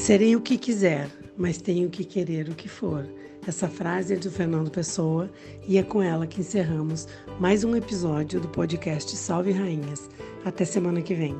[0.04, 3.08] Serei o que quiser, mas tenho que querer o que for.
[3.48, 5.30] Essa frase é do Fernando Pessoa
[5.66, 7.08] e é com ela que encerramos
[7.40, 10.10] mais um episódio do podcast Salve Rainhas.
[10.44, 11.34] Até semana que vem.